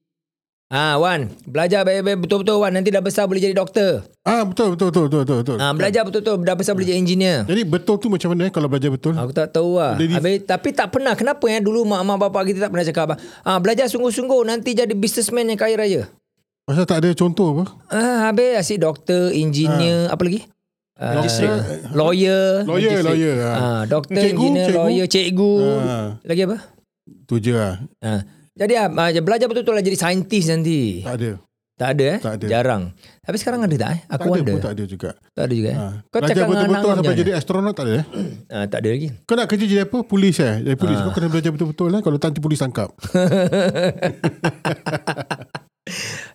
Ah, 0.67 0.99
Wan, 0.99 1.31
belajar 1.47 1.87
baik-baik 1.87 2.27
betul-betul 2.27 2.59
Wan, 2.59 2.75
nanti 2.75 2.91
dah 2.91 2.99
besar 2.99 3.23
boleh 3.23 3.39
jadi 3.39 3.55
doktor. 3.55 4.03
Ah 4.27 4.43
betul 4.43 4.75
betul 4.75 4.91
betul 4.91 5.03
betul 5.07 5.19
betul. 5.23 5.37
betul. 5.39 5.57
Ah, 5.63 5.71
belajar 5.71 6.03
betul-betul 6.03 6.43
dah 6.43 6.55
besar 6.59 6.75
boleh 6.75 6.87
jadi 6.91 6.99
engineer. 6.99 7.47
Jadi 7.47 7.63
betul 7.63 7.95
tu 7.95 8.11
macam 8.11 8.35
mana 8.35 8.41
eh, 8.43 8.51
kalau 8.51 8.67
belajar 8.67 8.91
betul? 8.91 9.15
Aku 9.15 9.31
tak 9.31 9.55
tahu 9.55 9.79
lah. 9.79 9.95
Jadi- 9.95 10.19
Habis, 10.19 10.43
tapi 10.43 10.75
tak 10.75 10.91
pernah. 10.91 11.15
Kenapa 11.15 11.39
ya 11.47 11.63
dulu 11.63 11.87
mak-mak 11.87 12.19
bapak 12.19 12.51
kita 12.51 12.67
tak 12.67 12.71
pernah 12.75 12.83
cakap? 12.83 13.15
Ah, 13.47 13.63
belajar 13.63 13.87
sungguh-sungguh 13.87 14.43
nanti 14.43 14.75
jadi 14.75 14.91
businessman 14.91 15.47
yang 15.47 15.55
kaya 15.55 15.79
raya. 15.79 16.01
Pasal 16.67 16.83
tak 16.83 16.99
ada 16.99 17.15
contoh 17.15 17.55
apa? 17.55 17.63
Ah, 17.87 18.27
habis 18.27 18.59
asyik 18.59 18.83
doktor, 18.83 19.31
engineer, 19.31 20.11
apa 20.11 20.19
lagi? 20.19 20.43
Ah, 20.97 21.21
Magistrate. 21.21 21.93
lawyer, 21.93 22.65
Lawyer, 22.65 23.05
lawyer. 23.05 23.35
Ha. 23.37 23.51
ah, 23.53 23.81
doktor, 23.85 24.17
Cikgu, 24.17 24.33
engineer, 24.49 24.65
cikgu. 24.65 24.77
lawyer, 24.81 25.05
cikgu. 25.05 25.51
Ha. 25.61 25.97
Lagi 26.25 26.41
apa? 26.49 26.57
Tu 27.29 27.35
je 27.37 27.53
lah. 27.53 27.73
Ah. 28.01 28.21
Jadi 28.57 28.73
ah, 28.73 28.89
ah, 28.89 29.09
belajar 29.21 29.45
betul-betul 29.45 29.77
lah 29.77 29.85
jadi 29.85 29.93
saintis 29.93 30.49
nanti. 30.49 31.05
Tak 31.05 31.15
ada. 31.21 31.29
Tak 31.77 31.93
ada 31.93 32.03
eh? 32.09 32.17
Tak 32.17 32.33
ada. 32.41 32.45
Jarang. 32.49 32.83
Tapi 33.21 33.37
sekarang 33.37 33.61
ada 33.61 33.75
tak 33.77 33.89
eh? 33.93 33.99
Tak 34.01 34.17
Aku 34.17 34.25
ada 34.25 34.41
wonder. 34.41 34.53
pun 34.57 34.61
tak 34.65 34.73
ada 34.73 34.83
juga. 34.89 35.09
Tak 35.37 35.43
ada 35.45 35.53
juga 35.53 35.69
eh? 35.69 35.77
Ha. 35.77 35.85
Kau 36.09 36.19
Belajar 36.25 36.45
betul-betul 36.49 36.89
sampai 36.97 37.13
jadi 37.13 37.31
astronot 37.37 37.73
tak 37.77 37.85
ada 37.85 37.93
eh? 37.93 38.05
Ah, 38.57 38.65
tak 38.65 38.79
ada 38.81 38.89
lagi. 38.89 39.07
Kau 39.29 39.35
nak 39.37 39.45
kerja 39.45 39.65
jadi 39.69 39.81
apa? 39.85 39.97
Polis 40.01 40.35
eh? 40.41 40.55
Jadi 40.65 40.73
polis. 40.73 40.97
Ah. 40.97 41.03
Kau 41.05 41.13
kena 41.13 41.29
belajar 41.29 41.51
betul-betul 41.53 41.93
lah. 41.93 42.01
Kalau 42.01 42.17
tak 42.17 42.33
nanti 42.33 42.41
polis 42.41 42.57
tangkap. 42.57 42.89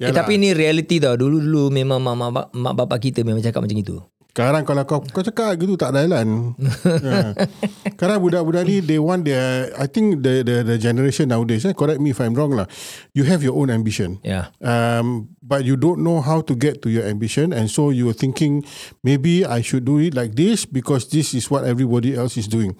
Eh, 0.00 0.10
tapi 0.10 0.40
ni 0.40 0.56
reality 0.56 0.96
tau. 0.98 1.14
Dulu-dulu 1.14 1.68
memang 1.68 2.00
mak, 2.00 2.16
mak, 2.16 2.46
mak 2.50 2.74
bapak 2.74 2.98
kita 2.98 3.20
memang 3.20 3.44
cakap 3.44 3.60
macam 3.60 3.78
itu. 3.78 4.00
Sekarang 4.32 4.64
kalau 4.64 4.88
kau 4.88 5.04
kau 5.04 5.20
cakap 5.20 5.60
gitu 5.60 5.76
tak 5.76 5.92
jalan. 5.92 6.56
ha. 6.56 7.36
Sekarang 7.92 8.16
budak-budak 8.24 8.64
ni 8.64 8.80
they 8.80 8.96
want 8.96 9.28
their 9.28 9.68
I 9.76 9.84
think 9.84 10.24
the 10.24 10.40
the 10.40 10.64
the 10.64 10.76
generation 10.80 11.28
nowadays 11.28 11.68
eh, 11.68 11.76
correct 11.76 12.00
me 12.00 12.16
if 12.16 12.18
I'm 12.24 12.32
wrong 12.32 12.56
lah. 12.56 12.64
You 13.12 13.28
have 13.28 13.44
your 13.44 13.60
own 13.60 13.68
ambition. 13.68 14.24
Ya. 14.24 14.48
Um, 14.64 15.36
but 15.44 15.68
you 15.68 15.76
don't 15.76 16.00
know 16.00 16.24
how 16.24 16.40
to 16.48 16.56
get 16.56 16.80
to 16.80 16.88
your 16.88 17.04
ambition 17.04 17.52
and 17.52 17.68
so 17.68 17.92
you're 17.92 18.16
thinking 18.16 18.64
maybe 19.04 19.44
I 19.44 19.60
should 19.60 19.84
do 19.84 20.00
it 20.00 20.16
like 20.16 20.32
this 20.32 20.64
because 20.64 21.12
this 21.12 21.36
is 21.36 21.52
what 21.52 21.68
everybody 21.68 22.16
else 22.16 22.40
is 22.40 22.48
doing. 22.48 22.72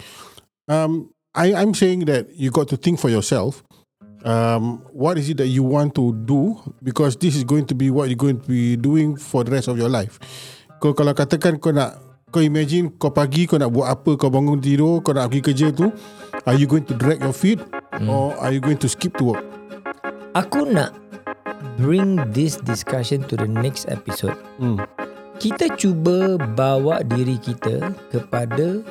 Um, 0.72 1.12
I, 1.36 1.52
I'm 1.52 1.76
saying 1.76 2.08
that 2.08 2.32
you 2.32 2.48
got 2.48 2.72
to 2.72 2.80
think 2.80 2.96
for 2.96 3.12
yourself. 3.12 3.60
Um, 4.24 4.86
what 4.88 5.18
is 5.18 5.28
it 5.28 5.36
that 5.36 5.52
you 5.52 5.66
want 5.66 5.98
to 6.00 6.16
do 6.24 6.56
because 6.80 7.16
this 7.20 7.36
is 7.36 7.44
going 7.44 7.66
to 7.66 7.74
be 7.74 7.90
what 7.90 8.08
you're 8.08 8.16
going 8.16 8.40
to 8.40 8.48
be 8.48 8.80
doing 8.80 9.20
for 9.20 9.44
the 9.44 9.50
rest 9.50 9.68
of 9.68 9.76
your 9.76 9.92
life. 9.92 10.16
Kau 10.82 10.98
kalau 10.98 11.14
katakan 11.14 11.62
kau 11.62 11.70
nak 11.70 11.94
kau 12.34 12.42
imagine 12.42 12.90
kau 12.98 13.14
pagi 13.14 13.46
kau 13.46 13.54
nak 13.54 13.70
buat 13.70 13.86
apa 13.86 14.18
kau 14.18 14.34
bangun 14.34 14.58
tidur 14.58 14.98
kau 14.98 15.14
nak 15.14 15.30
pergi 15.30 15.42
kerja 15.46 15.66
tu 15.70 15.94
are 16.42 16.58
you 16.58 16.66
going 16.66 16.82
to 16.82 16.90
drag 16.98 17.22
your 17.22 17.30
feet 17.30 17.62
or 18.02 18.34
are 18.42 18.50
you 18.50 18.58
going 18.58 18.74
to 18.74 18.90
skip 18.90 19.14
to 19.14 19.30
work? 19.30 19.46
Aku 20.34 20.66
nak 20.66 20.90
bring 21.78 22.18
this 22.34 22.58
discussion 22.66 23.22
to 23.30 23.38
the 23.38 23.46
next 23.46 23.86
episode. 23.86 24.34
Hmm. 24.58 24.82
Kita 25.38 25.70
cuba 25.78 26.34
bawa 26.58 27.06
diri 27.06 27.38
kita 27.38 27.94
kepada 28.10 28.82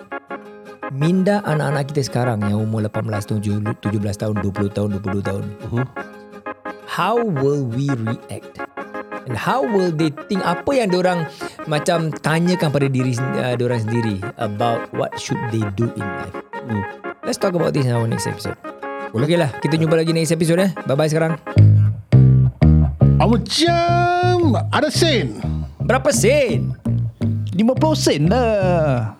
minda 0.95 1.43
anak-anak 1.43 1.91
kita 1.91 2.07
sekarang 2.07 2.39
yang 2.47 2.71
umur 2.71 2.87
18 2.87 3.35
tahun, 3.35 3.39
17 3.83 4.15
tahun, 4.15 4.35
20 4.39 4.71
tahun, 4.71 4.89
22 4.95 5.27
tahun. 5.27 5.43
Mhm. 5.67 5.85
How 6.87 7.19
will 7.19 7.67
we 7.67 7.91
react? 7.99 8.70
And 9.31 9.39
how 9.39 9.63
will 9.63 9.95
they 9.95 10.11
think 10.27 10.43
apa 10.43 10.67
yang 10.75 10.91
orang 10.91 11.23
macam 11.63 12.11
tanyakan 12.11 12.67
pada 12.67 12.91
diri 12.91 13.15
uh, 13.15 13.55
orang 13.55 13.79
sendiri 13.79 14.19
about 14.35 14.91
what 14.91 15.15
should 15.15 15.39
they 15.55 15.63
do 15.79 15.87
in 15.95 16.03
life. 16.03 16.35
Hmm. 16.67 16.83
Let's 17.23 17.39
talk 17.39 17.55
about 17.55 17.71
this 17.71 17.87
in 17.87 17.95
our 17.95 18.03
next 18.11 18.27
episode. 18.27 18.59
Okey 19.15 19.39
lah, 19.39 19.55
kita 19.63 19.79
jumpa 19.79 19.95
lagi 19.95 20.11
next 20.11 20.35
episode 20.35 20.59
eh. 20.67 20.75
Bye-bye 20.83 21.07
sekarang. 21.07 21.39
Macam 23.23 24.59
ada 24.67 24.91
sen. 24.91 25.39
Berapa 25.79 26.11
sen? 26.11 26.75
50 27.55 27.55
sen 27.95 28.27
lah. 28.27 29.15